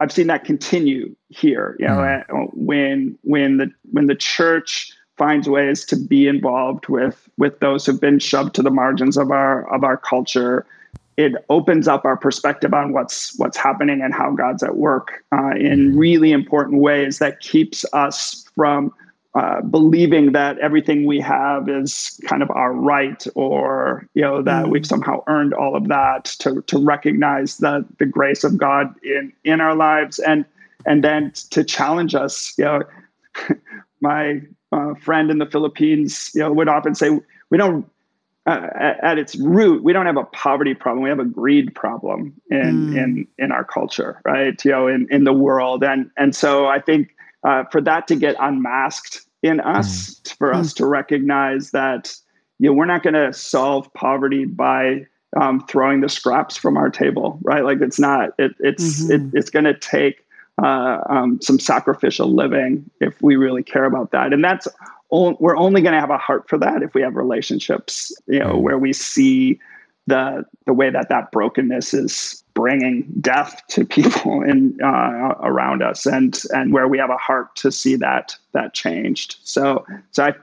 I've 0.00 0.12
seen 0.12 0.28
that 0.28 0.44
continue 0.44 1.14
here. 1.28 1.76
You 1.78 1.86
know, 1.86 1.96
mm. 1.96 2.50
when 2.54 3.18
when 3.22 3.58
the 3.58 3.70
when 3.92 4.06
the 4.06 4.14
church 4.14 4.92
finds 5.18 5.46
ways 5.48 5.84
to 5.84 5.96
be 5.96 6.26
involved 6.26 6.88
with 6.88 7.28
with 7.36 7.60
those 7.60 7.84
who've 7.84 8.00
been 8.00 8.18
shoved 8.18 8.54
to 8.54 8.62
the 8.62 8.70
margins 8.70 9.18
of 9.18 9.30
our 9.30 9.70
of 9.74 9.84
our 9.84 9.98
culture, 9.98 10.66
it 11.16 11.32
opens 11.48 11.88
up 11.88 12.04
our 12.04 12.16
perspective 12.16 12.72
on 12.72 12.92
what's 12.92 13.38
what's 13.38 13.56
happening 13.56 14.00
and 14.02 14.14
how 14.14 14.30
God's 14.32 14.62
at 14.62 14.76
work 14.76 15.24
uh, 15.32 15.50
in 15.56 15.96
really 15.96 16.32
important 16.32 16.80
ways 16.80 17.18
that 17.18 17.40
keeps 17.40 17.84
us 17.92 18.44
from 18.54 18.92
uh, 19.34 19.60
believing 19.60 20.32
that 20.32 20.58
everything 20.58 21.06
we 21.06 21.20
have 21.20 21.68
is 21.68 22.20
kind 22.26 22.42
of 22.42 22.50
our 22.50 22.72
right 22.72 23.24
or 23.36 24.08
you 24.14 24.22
know 24.22 24.42
that 24.42 24.64
mm. 24.64 24.70
we've 24.70 24.86
somehow 24.86 25.22
earned 25.28 25.54
all 25.54 25.76
of 25.76 25.86
that 25.88 26.24
to 26.24 26.62
to 26.62 26.78
recognize 26.78 27.58
the 27.58 27.84
the 27.98 28.06
grace 28.06 28.42
of 28.42 28.56
God 28.56 28.92
in 29.04 29.32
in 29.44 29.60
our 29.60 29.76
lives 29.76 30.18
and 30.18 30.44
and 30.84 31.04
then 31.04 31.32
to 31.50 31.62
challenge 31.62 32.14
us 32.14 32.54
you 32.58 32.64
know 32.64 32.82
my 34.00 34.40
uh, 34.72 34.94
friend 34.94 35.30
in 35.30 35.38
the 35.38 35.46
Philippines 35.46 36.32
you 36.34 36.40
know 36.40 36.52
would 36.52 36.68
often 36.68 36.96
say 36.96 37.20
we 37.50 37.58
don't 37.58 37.88
uh, 38.46 38.68
at, 38.74 39.04
at, 39.04 39.18
its 39.18 39.36
root 39.36 39.82
we 39.84 39.92
don't 39.92 40.06
have 40.06 40.16
a 40.16 40.24
poverty 40.24 40.74
problem 40.74 41.02
we 41.02 41.10
have 41.10 41.18
a 41.18 41.24
greed 41.24 41.74
problem 41.74 42.32
in 42.50 42.88
mm. 42.88 42.96
in 42.96 43.28
in 43.38 43.52
our 43.52 43.64
culture 43.64 44.20
right 44.24 44.64
you 44.64 44.70
know 44.70 44.88
in 44.88 45.06
in 45.10 45.24
the 45.24 45.32
world 45.32 45.84
and 45.84 46.10
and 46.16 46.34
so 46.34 46.66
I 46.66 46.80
think 46.80 47.14
uh, 47.44 47.64
for 47.70 47.80
that 47.80 48.06
to 48.08 48.16
get 48.16 48.36
unmasked 48.38 49.26
in 49.42 49.60
us, 49.60 50.14
mm. 50.14 50.36
for 50.36 50.52
us 50.52 50.72
mm. 50.72 50.76
to 50.76 50.86
recognize 50.86 51.70
that 51.70 52.14
you 52.58 52.68
know, 52.68 52.74
we're 52.74 52.84
not 52.84 53.02
going 53.02 53.14
to 53.14 53.32
solve 53.32 53.92
poverty 53.94 54.44
by 54.44 55.06
um, 55.40 55.64
throwing 55.66 56.00
the 56.00 56.08
scraps 56.08 56.56
from 56.56 56.76
our 56.76 56.90
table, 56.90 57.38
right? 57.42 57.64
Like 57.64 57.80
it's 57.80 57.98
not. 57.98 58.30
It, 58.38 58.52
it's 58.60 59.04
mm-hmm. 59.04 59.28
it, 59.28 59.38
it's 59.38 59.48
going 59.48 59.64
to 59.64 59.74
take 59.74 60.26
uh, 60.62 60.98
um, 61.08 61.40
some 61.40 61.58
sacrificial 61.58 62.34
living 62.34 62.90
if 63.00 63.22
we 63.22 63.36
really 63.36 63.62
care 63.62 63.84
about 63.84 64.10
that, 64.10 64.32
and 64.32 64.44
that's 64.44 64.68
we're 65.10 65.56
only 65.56 65.82
going 65.82 65.94
to 65.94 66.00
have 66.00 66.10
a 66.10 66.18
heart 66.18 66.48
for 66.48 66.58
that 66.58 66.82
if 66.82 66.94
we 66.94 67.02
have 67.02 67.16
relationships, 67.16 68.12
you 68.26 68.38
know, 68.38 68.54
mm. 68.54 68.60
where 68.60 68.78
we 68.78 68.92
see 68.92 69.58
the 70.06 70.44
the 70.66 70.72
way 70.72 70.90
that 70.90 71.08
that 71.08 71.30
brokenness 71.30 71.94
is 71.94 72.42
bringing 72.54 73.06
death 73.20 73.62
to 73.68 73.84
people 73.98 74.42
in 74.42 74.76
uh, 74.82 75.34
around 75.40 75.82
us, 75.82 76.06
and 76.06 76.42
and 76.50 76.72
where 76.72 76.88
we 76.88 76.98
have 76.98 77.10
a 77.10 77.16
heart 77.16 77.54
to 77.56 77.70
see 77.70 77.96
that 77.96 78.36
that 78.52 78.74
changed. 78.74 79.36
So 79.42 79.84
so 80.10 80.24
I 80.24 80.34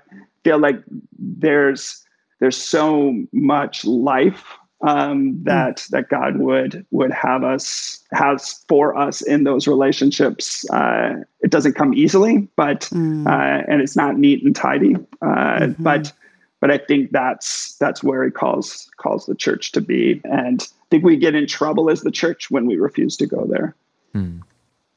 feel 0.43 0.59
like 0.59 0.81
there's 1.17 2.05
there's 2.39 2.57
so 2.57 3.15
much 3.31 3.85
life 3.85 4.57
um, 4.81 5.43
that 5.43 5.77
mm. 5.77 5.87
that 5.89 6.09
God 6.09 6.37
would 6.37 6.85
would 6.91 7.11
have 7.11 7.43
us 7.43 8.03
has 8.11 8.63
for 8.67 8.95
us 8.95 9.21
in 9.21 9.43
those 9.43 9.67
relationships. 9.67 10.69
Uh, 10.69 11.15
it 11.41 11.51
doesn't 11.51 11.73
come 11.73 11.93
easily, 11.93 12.47
but 12.55 12.81
mm. 12.91 13.27
uh, 13.27 13.63
and 13.67 13.81
it's 13.81 13.95
not 13.95 14.17
neat 14.17 14.43
and 14.43 14.55
tidy. 14.55 14.95
Uh, 15.21 15.27
mm-hmm. 15.27 15.83
But 15.83 16.11
but 16.59 16.71
I 16.71 16.77
think 16.77 17.11
that's 17.11 17.75
that's 17.77 18.03
where 18.03 18.23
he 18.23 18.31
calls 18.31 18.89
calls 18.97 19.25
the 19.25 19.35
church 19.35 19.71
to 19.73 19.81
be. 19.81 20.21
And 20.23 20.61
I 20.61 20.85
think 20.89 21.03
we 21.03 21.17
get 21.17 21.35
in 21.35 21.47
trouble 21.47 21.89
as 21.89 22.01
the 22.01 22.11
church 22.11 22.49
when 22.51 22.65
we 22.65 22.77
refuse 22.77 23.17
to 23.17 23.27
go 23.27 23.45
there. 23.45 23.75
Hmm. 24.13 24.39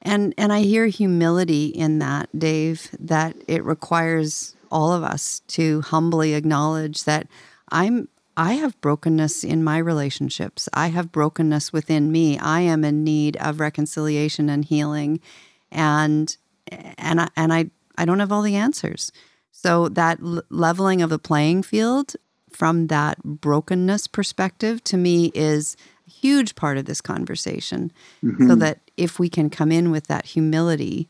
And 0.03 0.35
and 0.39 0.53
I 0.53 0.61
hear 0.61 0.87
humility 0.87 1.67
in 1.67 1.99
that, 1.99 2.29
Dave, 2.39 2.91
that 2.99 3.37
it 3.47 3.65
requires 3.65 4.55
all 4.71 4.93
of 4.93 5.03
us 5.03 5.41
to 5.49 5.81
humbly 5.83 6.35
acknowledge 6.35 7.05
that 7.05 7.27
I'm 7.71 8.09
I 8.37 8.55
have 8.55 8.81
brokenness 8.81 9.45
in 9.45 9.63
my 9.65 9.79
relationships. 9.79 10.69
I 10.73 10.89
have 10.89 11.13
brokenness 11.13 11.73
within 11.73 12.11
me. 12.13 12.39
I 12.39 12.61
am 12.61 12.85
in 12.85 13.05
need 13.05 13.37
of 13.37 13.61
reconciliation 13.61 14.49
and 14.49 14.65
healing. 14.65 15.21
And 15.71 16.37
and 16.69 17.21
I, 17.21 17.29
and 17.37 17.53
I 17.53 17.71
I 17.99 18.05
don't 18.05 18.21
have 18.21 18.33
all 18.33 18.43
the 18.43 18.57
answers. 18.57 19.13
So 19.53 19.89
that 19.91 20.21
l- 20.23 20.43
leveling 20.49 21.03
of 21.03 21.11
the 21.11 21.19
playing 21.19 21.63
field 21.65 22.15
from 22.51 22.87
that 22.87 23.23
brokenness 23.23 24.07
perspective 24.07 24.83
to 24.85 24.97
me 24.97 25.31
is 25.35 25.77
a 26.07 26.11
huge 26.11 26.55
part 26.55 26.79
of 26.79 26.87
this 26.87 27.01
conversation. 27.01 27.93
Mm-hmm. 28.25 28.49
So 28.49 28.55
that 28.57 28.79
if 28.97 29.19
we 29.19 29.29
can 29.29 29.51
come 29.51 29.71
in 29.73 29.91
with 29.91 30.07
that 30.07 30.27
humility 30.27 31.09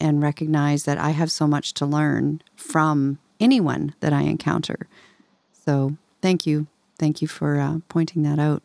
and 0.00 0.22
recognize 0.22 0.84
that 0.84 0.98
I 0.98 1.10
have 1.10 1.30
so 1.30 1.46
much 1.46 1.74
to 1.74 1.86
learn 1.86 2.40
from 2.56 3.18
anyone 3.40 3.94
that 4.00 4.12
I 4.12 4.22
encounter. 4.22 4.86
So 5.64 5.96
thank 6.22 6.46
you. 6.46 6.66
Thank 6.98 7.22
you 7.22 7.28
for 7.28 7.58
uh, 7.58 7.78
pointing 7.88 8.22
that 8.22 8.38
out. 8.38 8.62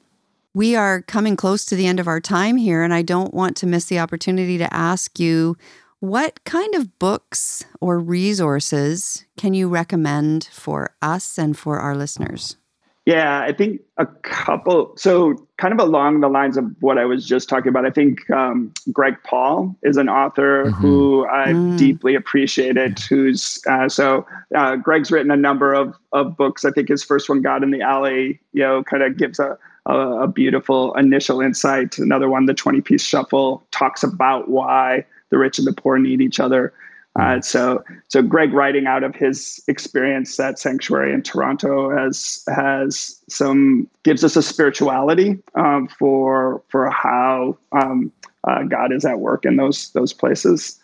We 0.55 0.75
are 0.75 1.01
coming 1.01 1.35
close 1.35 1.65
to 1.65 1.75
the 1.75 1.87
end 1.87 1.99
of 1.99 2.07
our 2.07 2.19
time 2.19 2.57
here, 2.57 2.83
and 2.83 2.93
I 2.93 3.01
don't 3.01 3.33
want 3.33 3.57
to 3.57 3.67
miss 3.67 3.85
the 3.85 3.99
opportunity 3.99 4.57
to 4.59 4.71
ask 4.73 5.19
you 5.19 5.57
what 5.99 6.43
kind 6.43 6.75
of 6.75 6.99
books 6.99 7.63
or 7.79 7.97
resources 7.97 9.25
can 9.37 9.53
you 9.53 9.69
recommend 9.69 10.49
for 10.51 10.95
us 11.01 11.37
and 11.39 11.57
for 11.57 11.79
our 11.79 11.95
listeners? 11.95 12.57
Yeah, 13.05 13.41
I 13.41 13.51
think 13.51 13.81
a 13.97 14.05
couple. 14.05 14.93
So, 14.95 15.35
kind 15.57 15.73
of 15.73 15.79
along 15.79 16.21
the 16.21 16.29
lines 16.29 16.55
of 16.55 16.65
what 16.79 16.97
I 16.97 17.03
was 17.03 17.25
just 17.27 17.49
talking 17.49 17.67
about, 17.67 17.85
I 17.85 17.89
think 17.89 18.29
um, 18.29 18.73
Greg 18.93 19.15
Paul 19.25 19.75
is 19.83 19.97
an 19.97 20.07
author 20.07 20.65
mm-hmm. 20.65 20.81
who 20.81 21.27
I 21.27 21.47
mm. 21.47 21.77
deeply 21.77 22.15
appreciated. 22.15 22.99
Who's 22.99 23.61
uh, 23.67 23.89
so 23.89 24.25
uh, 24.55 24.77
Greg's 24.77 25.11
written 25.11 25.31
a 25.31 25.37
number 25.37 25.73
of 25.73 25.93
of 26.13 26.37
books. 26.37 26.63
I 26.63 26.71
think 26.71 26.87
his 26.87 27.03
first 27.03 27.27
one, 27.27 27.41
God 27.41 27.61
in 27.61 27.71
the 27.71 27.81
Alley, 27.81 28.39
you 28.53 28.63
know, 28.63 28.83
kind 28.83 29.03
of 29.03 29.17
gives 29.17 29.37
a, 29.37 29.57
a 29.85 29.95
a 30.21 30.27
beautiful 30.27 30.93
initial 30.93 31.41
insight. 31.41 31.97
Another 31.97 32.29
one, 32.29 32.45
The 32.45 32.53
Twenty 32.53 32.79
Piece 32.79 33.03
Shuffle, 33.03 33.67
talks 33.71 34.03
about 34.03 34.49
why 34.49 35.05
the 35.29 35.37
rich 35.37 35.57
and 35.57 35.67
the 35.67 35.73
poor 35.73 35.99
need 35.99 36.21
each 36.21 36.39
other. 36.39 36.71
Uh, 37.19 37.39
so, 37.41 37.83
so 38.07 38.23
Greg, 38.23 38.53
writing 38.53 38.87
out 38.87 39.03
of 39.03 39.15
his 39.15 39.63
experience 39.67 40.39
at 40.39 40.57
Sanctuary 40.57 41.13
in 41.13 41.21
Toronto, 41.21 41.95
has 41.95 42.43
has 42.47 43.21
some 43.29 43.87
gives 44.01 44.23
us 44.23 44.35
a 44.35 44.41
spirituality 44.41 45.37
um, 45.53 45.87
for 45.87 46.63
for 46.69 46.89
how 46.89 47.55
um, 47.71 48.11
uh, 48.47 48.63
God 48.63 48.91
is 48.91 49.05
at 49.05 49.19
work 49.19 49.45
in 49.45 49.57
those 49.57 49.91
those 49.91 50.11
places. 50.11 50.79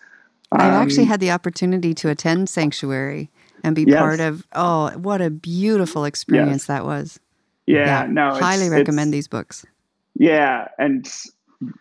Um, 0.52 0.62
I 0.62 0.65
actually 0.68 1.06
had 1.06 1.20
the 1.20 1.32
opportunity 1.32 1.96
to 1.96 2.10
attend 2.10 2.48
Sanctuary 2.48 3.32
and 3.63 3.76
be 3.76 3.86
yes. 3.88 4.00
part 4.00 4.20
of. 4.20 4.46
Oh, 4.54 4.92
what 4.98 5.22
a 5.22 5.32
beautiful 5.32 6.06
experience 6.06 6.63
yes. 6.63 6.68
that 6.68 6.86
was! 6.86 7.20
Yeah, 7.65 7.86
yeah 7.86 8.08
no, 8.08 8.36
highly 8.36 8.70
recommend 8.70 9.12
these 9.12 9.28
books. 9.28 9.65
Yeah, 10.13 10.68
and 10.78 11.12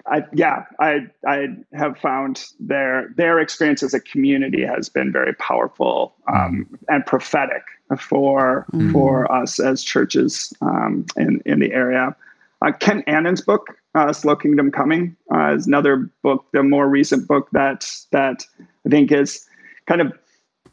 I 0.06 0.24
yeah, 0.32 0.64
I 0.80 1.06
I 1.26 1.48
have 1.72 1.98
found 1.98 2.44
their 2.58 3.10
their 3.16 3.38
experience 3.38 3.82
as 3.82 3.94
a 3.94 4.00
community 4.00 4.64
has 4.64 4.88
been 4.88 5.12
very 5.12 5.34
powerful 5.34 6.14
um, 6.32 6.66
and 6.88 7.06
prophetic 7.06 7.62
for 7.98 8.66
mm. 8.72 8.92
for 8.92 9.30
us 9.30 9.60
as 9.60 9.82
churches 9.82 10.52
um, 10.60 11.06
in 11.16 11.40
in 11.46 11.60
the 11.60 11.72
area. 11.72 12.14
Uh, 12.60 12.72
Kent 12.72 13.04
Annan's 13.06 13.40
book, 13.40 13.78
uh, 13.94 14.12
"Slow 14.12 14.34
Kingdom 14.34 14.72
Coming," 14.72 15.16
uh, 15.32 15.54
is 15.54 15.68
another 15.68 16.10
book, 16.22 16.46
the 16.52 16.64
more 16.64 16.88
recent 16.88 17.28
book 17.28 17.48
that 17.52 17.88
that 18.10 18.44
I 18.84 18.88
think 18.88 19.12
is 19.12 19.46
kind 19.86 20.00
of 20.00 20.12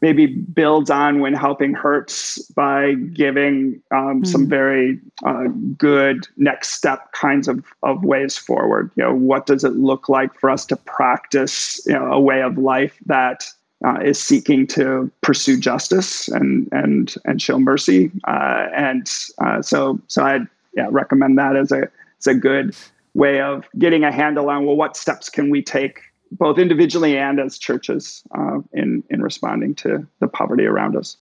maybe 0.02 0.28
builds 0.28 0.90
on 0.90 1.20
when 1.20 1.34
helping 1.34 1.74
hurts 1.74 2.40
by 2.52 2.94
giving 3.14 3.82
um, 3.92 4.22
mm. 4.22 4.28
some 4.28 4.48
very 4.48 5.00
uh, 5.26 5.46
good 5.78 6.28
next 6.38 6.70
step 6.72 7.12
kinds 7.12 7.48
of, 7.48 7.66
of 7.84 8.04
ways 8.04 8.38
forward 8.38 8.92
you 8.96 9.04
know 9.04 9.14
what 9.14 9.46
does 9.46 9.64
it 9.64 9.74
look 9.74 10.10
like 10.10 10.34
for 10.40 10.50
us 10.50 10.66
to 10.66 10.76
practice 10.76 11.86
you 11.86 11.94
know, 11.94 12.12
a 12.12 12.20
way 12.20 12.42
of 12.42 12.58
life 12.58 12.98
that 13.06 13.46
uh, 13.86 14.00
is 14.00 14.20
seeking 14.20 14.66
to 14.66 15.12
pursue 15.22 15.60
justice 15.60 16.28
and 16.30 16.68
and 16.72 17.16
and 17.26 17.42
show 17.42 17.60
mercy 17.60 18.12
uh, 18.28 18.68
and 18.76 19.12
uh, 19.40 19.62
so 19.62 20.00
so 20.08 20.24
i 20.24 20.40
yeah 20.76 20.88
recommend 20.92 21.38
that 21.38 21.56
as 21.56 21.72
a 21.72 21.88
as 22.20 22.28
a 22.28 22.34
good 22.34 22.76
way 23.14 23.40
of 23.40 23.66
getting 23.78 24.04
a 24.04 24.12
handle 24.12 24.50
on 24.50 24.66
well 24.66 24.76
what 24.76 24.98
steps 24.98 25.30
can 25.30 25.50
we 25.50 25.62
take 25.62 26.02
both 26.32 26.58
individually 26.58 27.18
and 27.18 27.40
as 27.40 27.58
churches 27.58 28.24
uh, 28.38 28.60
in 28.74 29.04
in 29.10 29.22
responding 29.22 29.76
to 29.76 30.08
the 30.20 30.28
poverty 30.28 30.66
around 30.66 30.96
us. 30.96 31.18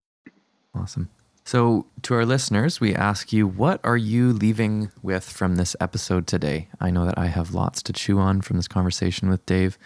Awesome. 0.74 1.08
So, 1.46 1.86
to 2.02 2.14
our 2.14 2.24
listeners, 2.24 2.80
we 2.80 2.94
ask 2.94 3.30
you, 3.30 3.46
what 3.46 3.78
are 3.84 3.98
you 3.98 4.32
leaving 4.32 4.90
with 5.02 5.28
from 5.28 5.56
this 5.56 5.76
episode 5.78 6.26
today? 6.26 6.68
I 6.80 6.90
know 6.90 7.04
that 7.04 7.18
I 7.18 7.26
have 7.26 7.52
lots 7.52 7.82
to 7.82 7.92
chew 7.92 8.18
on 8.18 8.40
from 8.40 8.56
this 8.56 8.66
conversation 8.66 9.28
with 9.28 9.44
Dave, 9.44 9.76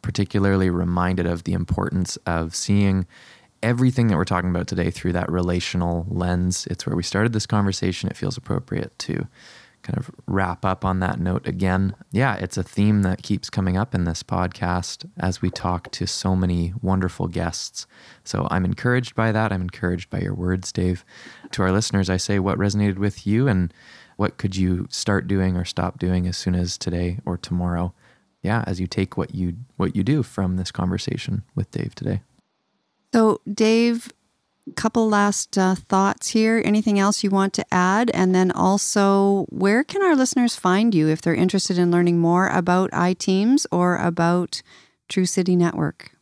particularly 0.00 0.70
reminded 0.70 1.26
of 1.26 1.44
the 1.44 1.52
importance 1.52 2.16
of 2.24 2.54
seeing 2.54 3.06
everything 3.62 4.06
that 4.06 4.16
we're 4.16 4.24
talking 4.24 4.48
about 4.48 4.66
today 4.66 4.90
through 4.90 5.12
that 5.12 5.30
relational 5.30 6.06
lens. 6.08 6.66
It's 6.70 6.86
where 6.86 6.96
we 6.96 7.02
started 7.02 7.34
this 7.34 7.46
conversation. 7.46 8.08
It 8.08 8.16
feels 8.16 8.38
appropriate 8.38 8.98
to 9.00 9.28
kind 9.84 9.98
of 9.98 10.10
wrap 10.26 10.64
up 10.64 10.84
on 10.84 10.98
that 11.00 11.20
note 11.20 11.46
again. 11.46 11.94
Yeah, 12.10 12.34
it's 12.36 12.56
a 12.56 12.62
theme 12.62 13.02
that 13.02 13.22
keeps 13.22 13.50
coming 13.50 13.76
up 13.76 13.94
in 13.94 14.04
this 14.04 14.22
podcast 14.22 15.08
as 15.18 15.40
we 15.40 15.50
talk 15.50 15.92
to 15.92 16.06
so 16.06 16.34
many 16.34 16.72
wonderful 16.82 17.28
guests. 17.28 17.86
So 18.24 18.48
I'm 18.50 18.64
encouraged 18.64 19.14
by 19.14 19.30
that. 19.30 19.52
I'm 19.52 19.62
encouraged 19.62 20.10
by 20.10 20.20
your 20.20 20.34
words, 20.34 20.72
Dave. 20.72 21.04
To 21.52 21.62
our 21.62 21.70
listeners, 21.70 22.10
I 22.10 22.16
say 22.16 22.38
what 22.38 22.58
resonated 22.58 22.96
with 22.96 23.26
you 23.26 23.46
and 23.46 23.72
what 24.16 24.38
could 24.38 24.56
you 24.56 24.86
start 24.90 25.28
doing 25.28 25.56
or 25.56 25.64
stop 25.64 25.98
doing 25.98 26.26
as 26.26 26.36
soon 26.36 26.54
as 26.54 26.78
today 26.78 27.18
or 27.24 27.36
tomorrow. 27.36 27.92
Yeah, 28.42 28.64
as 28.66 28.80
you 28.80 28.86
take 28.86 29.16
what 29.16 29.34
you 29.34 29.56
what 29.76 29.94
you 29.94 30.02
do 30.02 30.22
from 30.22 30.56
this 30.56 30.70
conversation 30.70 31.44
with 31.54 31.70
Dave 31.70 31.94
today. 31.94 32.22
So, 33.14 33.40
Dave, 33.52 34.12
couple 34.76 35.08
last 35.08 35.58
uh, 35.58 35.74
thoughts 35.74 36.28
here. 36.28 36.62
Anything 36.64 36.98
else 36.98 37.22
you 37.22 37.30
want 37.30 37.52
to 37.54 37.64
add? 37.72 38.10
And 38.12 38.34
then 38.34 38.50
also, 38.50 39.46
where 39.50 39.84
can 39.84 40.02
our 40.02 40.16
listeners 40.16 40.56
find 40.56 40.94
you 40.94 41.08
if 41.08 41.20
they're 41.20 41.34
interested 41.34 41.78
in 41.78 41.90
learning 41.90 42.18
more 42.18 42.48
about 42.48 42.90
iTeams 42.92 43.66
or 43.70 43.96
about 43.96 44.62
True 45.08 45.26
City 45.26 45.56
Network? 45.56 46.12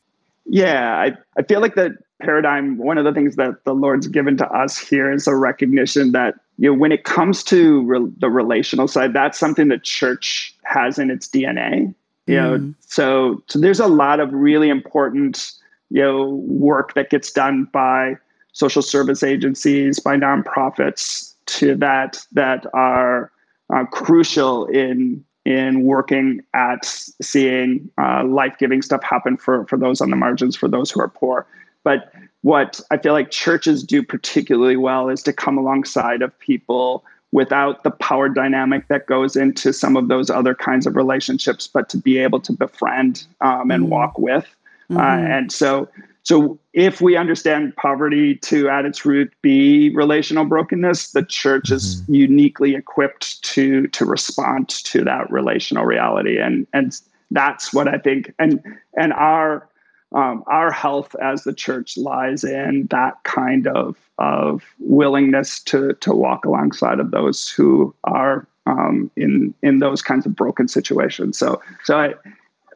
Yeah, 0.45 0.97
I, 0.97 1.13
I 1.39 1.43
feel 1.43 1.61
like 1.61 1.77
the 1.77 1.97
paradigm, 2.21 2.79
one 2.79 2.99
of 2.99 3.05
the 3.05 3.13
things 3.13 3.37
that 3.37 3.65
the 3.65 3.75
Lord's 3.75 4.09
given 4.09 4.37
to 4.39 4.49
us 4.49 4.79
here 4.79 5.13
is 5.13 5.27
a 5.27 5.37
recognition 5.37 6.13
that 6.13 6.35
you 6.59 6.71
know 6.71 6.79
when 6.79 6.93
it 6.93 7.05
comes 7.05 7.43
to 7.45 7.83
re- 7.83 8.13
the 8.19 8.29
relational 8.29 8.89
side, 8.89 9.13
that's 9.13 9.39
something 9.39 9.69
that 9.69 9.83
church 9.85 10.55
has 10.65 10.99
in 10.99 11.11
its 11.11 11.29
DNA. 11.29 11.95
You 12.27 12.37
mm. 12.37 12.61
know, 12.61 12.75
so 12.81 13.43
so 13.49 13.59
there's 13.59 13.81
a 13.81 13.87
lot 13.87 14.21
of 14.21 14.33
really 14.33 14.69
important 14.69 15.53
you 15.91 16.03
know 16.03 16.27
work 16.47 16.95
that 16.95 17.11
gets 17.11 17.33
done 17.33 17.69
by 17.73 18.17
social 18.53 18.83
service 18.83 19.23
agencies, 19.23 19.99
by 19.99 20.17
nonprofits 20.17 21.35
to 21.47 21.75
that 21.77 22.25
that 22.33 22.67
are 22.75 23.31
uh, 23.75 23.85
crucial 23.87 24.67
in 24.67 25.25
in 25.45 25.83
working 25.83 26.41
at 26.55 26.85
seeing 26.85 27.91
uh, 27.99 28.25
life 28.25 28.55
giving 28.59 28.83
stuff 28.83 29.03
happen 29.03 29.37
for 29.37 29.67
for 29.67 29.77
those 29.77 30.01
on 30.01 30.11
the 30.11 30.17
margins, 30.17 30.57
for 30.57 30.69
those 30.69 30.91
who 30.91 31.01
are 31.01 31.09
poor. 31.09 31.47
But 31.85 32.13
what 32.43 32.81
I 32.91 32.99
feel 32.99 33.13
like 33.13 33.31
churches 33.31 33.83
do 33.83 34.03
particularly 34.03 34.77
well 34.77 35.09
is 35.09 35.23
to 35.25 35.33
come 35.33 35.59
alongside 35.59 36.23
of 36.23 36.37
people 36.39 37.05
without 37.33 37.83
the 37.83 37.91
power 37.91 38.29
dynamic 38.29 38.89
that 38.89 39.07
goes 39.07 39.37
into 39.37 39.73
some 39.73 39.97
of 39.97 40.09
those 40.09 40.29
other 40.29 40.55
kinds 40.55 40.87
of 40.87 40.97
relationships, 40.97 41.67
but 41.67 41.89
to 41.89 41.97
be 41.97 42.19
able 42.19 42.41
to 42.41 42.53
befriend 42.53 43.27
um, 43.41 43.71
and 43.71 43.85
mm-hmm. 43.85 43.93
walk 43.93 44.19
with. 44.19 44.47
Uh, 44.91 44.95
mm-hmm. 44.95 44.99
Uh, 44.99 45.29
and 45.29 45.51
so 45.51 45.89
so 46.25 46.59
if 46.73 47.01
we 47.01 47.17
understand 47.17 47.75
poverty 47.77 48.37
to 48.37 48.69
at 48.69 48.85
its 48.85 49.05
root 49.05 49.33
be 49.43 49.95
relational 49.95 50.45
brokenness, 50.45 51.13
the 51.13 51.25
church 51.25 51.71
is 51.71 52.03
mm-hmm. 52.03 52.15
uniquely 52.15 52.75
equipped 52.75 53.43
to 53.45 53.89
to 53.89 54.05
respond 54.05 54.69
to 54.69 55.05
that 55.05 55.31
relational 55.31 55.85
reality. 55.85 56.39
And 56.39 56.67
and 56.73 56.99
that's 57.31 57.73
what 57.73 57.89
I 57.89 57.99
think 57.99 58.33
and 58.39 58.63
and 58.97 59.13
our 59.15 59.69
um, 60.13 60.45
our 60.47 60.71
health 60.71 61.17
as 61.23 61.45
the 61.45 61.55
church 61.55 61.97
lies 61.97 62.45
in 62.45 62.87
that 62.91 63.15
kind 63.25 63.67
of 63.67 63.97
of 64.19 64.63
willingness 64.79 65.61
to 65.65 65.95
to 65.95 66.13
walk 66.13 66.45
alongside 66.45 67.01
of 67.01 67.11
those 67.11 67.49
who 67.49 67.95
are 68.05 68.47
um, 68.67 69.11
in 69.17 69.55
in 69.63 69.81
those 69.81 70.03
kinds 70.03 70.25
of 70.25 70.37
broken 70.37 70.69
situations. 70.69 71.37
So 71.37 71.61
so 71.83 71.99
I, 71.99 72.15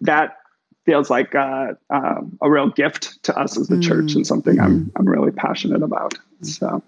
that 0.00 0.38
feels 0.86 1.10
like 1.10 1.34
uh, 1.34 1.74
uh, 1.90 2.20
a 2.40 2.50
real 2.50 2.70
gift 2.70 3.22
to 3.24 3.36
us 3.38 3.58
as 3.58 3.68
the 3.68 3.76
mm. 3.76 3.82
church 3.82 4.14
and 4.14 4.26
something 4.26 4.58
I'm 4.58 4.80
mm-hmm. 4.80 4.96
I'm 4.96 5.06
really 5.06 5.32
passionate 5.32 5.82
about. 5.82 6.14
So, 6.42 6.82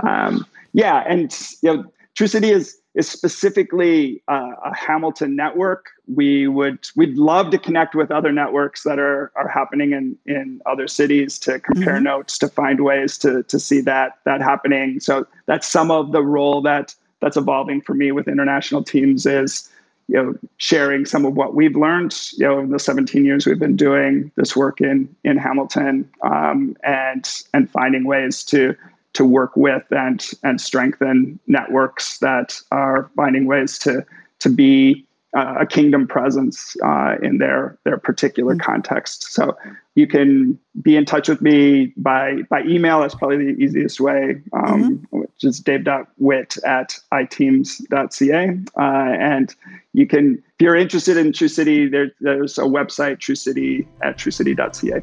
um, 0.00 0.46
yeah, 0.72 1.04
and 1.06 1.32
you 1.62 1.76
know, 1.76 1.92
True 2.14 2.26
City 2.26 2.50
is 2.50 2.78
is 2.94 3.08
specifically 3.08 4.20
uh, 4.26 4.52
a 4.64 4.74
Hamilton 4.74 5.36
network. 5.36 5.90
We 6.12 6.48
would 6.48 6.88
we'd 6.96 7.16
love 7.16 7.50
to 7.50 7.58
connect 7.58 7.94
with 7.94 8.10
other 8.10 8.32
networks 8.32 8.82
that 8.84 8.98
are 8.98 9.30
are 9.36 9.48
happening 9.48 9.92
in 9.92 10.16
in 10.26 10.60
other 10.66 10.88
cities 10.88 11.38
to 11.40 11.60
compare 11.60 11.94
mm-hmm. 11.94 12.04
notes 12.04 12.38
to 12.38 12.48
find 12.48 12.82
ways 12.82 13.18
to 13.18 13.42
to 13.44 13.60
see 13.60 13.80
that 13.82 14.18
that 14.24 14.40
happening. 14.40 14.98
So 14.98 15.26
that's 15.46 15.68
some 15.68 15.90
of 15.90 16.12
the 16.12 16.22
role 16.22 16.62
that 16.62 16.94
that's 17.20 17.36
evolving 17.36 17.82
for 17.82 17.94
me 17.94 18.12
with 18.12 18.26
international 18.28 18.82
teams 18.82 19.26
is 19.26 19.68
you 20.10 20.16
know, 20.16 20.34
sharing 20.56 21.06
some 21.06 21.24
of 21.24 21.34
what 21.34 21.54
we've 21.54 21.76
learned, 21.76 22.16
you 22.32 22.44
know, 22.44 22.58
in 22.58 22.70
the 22.70 22.80
17 22.80 23.24
years 23.24 23.46
we've 23.46 23.60
been 23.60 23.76
doing 23.76 24.32
this 24.34 24.56
work 24.56 24.80
in 24.80 25.08
in 25.22 25.36
Hamilton, 25.38 26.10
um, 26.22 26.76
and 26.82 27.28
and 27.54 27.70
finding 27.70 28.04
ways 28.04 28.42
to 28.44 28.74
to 29.12 29.24
work 29.24 29.56
with 29.56 29.84
and 29.92 30.28
and 30.42 30.60
strengthen 30.60 31.38
networks 31.46 32.18
that 32.18 32.60
are 32.72 33.08
finding 33.14 33.46
ways 33.46 33.78
to 33.78 34.04
to 34.40 34.48
be 34.48 35.06
uh, 35.36 35.54
a 35.60 35.66
kingdom 35.66 36.08
presence 36.08 36.76
uh, 36.84 37.16
in 37.22 37.38
their 37.38 37.78
their 37.84 37.98
particular 37.98 38.54
mm-hmm. 38.54 38.70
context. 38.70 39.32
So 39.32 39.56
you 39.94 40.06
can 40.06 40.58
be 40.82 40.96
in 40.96 41.04
touch 41.04 41.28
with 41.28 41.40
me 41.40 41.92
by 41.96 42.42
by 42.50 42.62
email. 42.62 43.00
That's 43.00 43.14
probably 43.14 43.52
the 43.52 43.62
easiest 43.62 44.00
way, 44.00 44.42
um, 44.52 44.98
mm-hmm. 44.98 45.18
which 45.18 45.30
is 45.42 45.60
dave.witt 45.60 46.58
at 46.64 46.98
iteams.ca. 47.12 48.58
Uh, 48.76 48.80
and 48.80 49.54
you 49.92 50.06
can, 50.06 50.34
if 50.34 50.60
you're 50.60 50.76
interested 50.76 51.16
in 51.16 51.32
True 51.32 51.48
City, 51.48 51.88
there, 51.88 52.12
there's 52.20 52.58
a 52.58 52.62
website, 52.62 53.18
True 53.18 53.34
City 53.34 53.86
at 54.02 54.18
truecity.ca. 54.18 55.02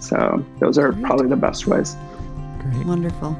So 0.00 0.44
those 0.58 0.78
are 0.78 0.92
Great. 0.92 1.04
probably 1.04 1.28
the 1.28 1.36
best 1.36 1.66
ways. 1.66 1.96
Great. 2.60 2.86
Wonderful. 2.86 3.36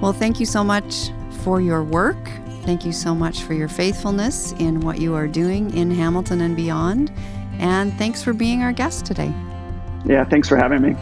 Well, 0.00 0.12
thank 0.12 0.40
you 0.40 0.46
so 0.46 0.62
much 0.62 1.10
for 1.42 1.60
your 1.60 1.82
work. 1.82 2.16
Thank 2.66 2.84
you 2.84 2.92
so 2.92 3.14
much 3.14 3.42
for 3.42 3.54
your 3.54 3.68
faithfulness 3.68 4.50
in 4.58 4.80
what 4.80 5.00
you 5.00 5.14
are 5.14 5.28
doing 5.28 5.72
in 5.74 5.88
Hamilton 5.88 6.40
and 6.40 6.56
beyond. 6.56 7.12
And 7.60 7.94
thanks 7.94 8.24
for 8.24 8.32
being 8.32 8.64
our 8.64 8.72
guest 8.72 9.06
today. 9.06 9.32
Yeah, 10.04 10.24
thanks 10.24 10.48
for 10.48 10.56
having 10.56 10.82
me. 10.82 10.96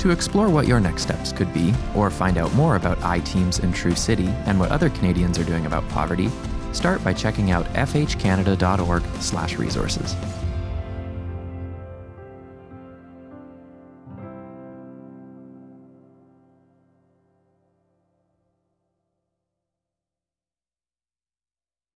To 0.00 0.10
explore 0.10 0.50
what 0.50 0.66
your 0.66 0.80
next 0.80 1.02
steps 1.02 1.30
could 1.30 1.54
be, 1.54 1.72
or 1.94 2.10
find 2.10 2.36
out 2.36 2.52
more 2.54 2.74
about 2.74 2.98
iTeams 2.98 3.62
in 3.62 3.72
True 3.72 3.94
City 3.94 4.26
and 4.46 4.58
what 4.58 4.72
other 4.72 4.90
Canadians 4.90 5.38
are 5.38 5.44
doing 5.44 5.66
about 5.66 5.88
poverty, 5.88 6.30
start 6.72 7.04
by 7.04 7.12
checking 7.12 7.52
out 7.52 7.66
fhcanada.org/resources. 7.74 10.16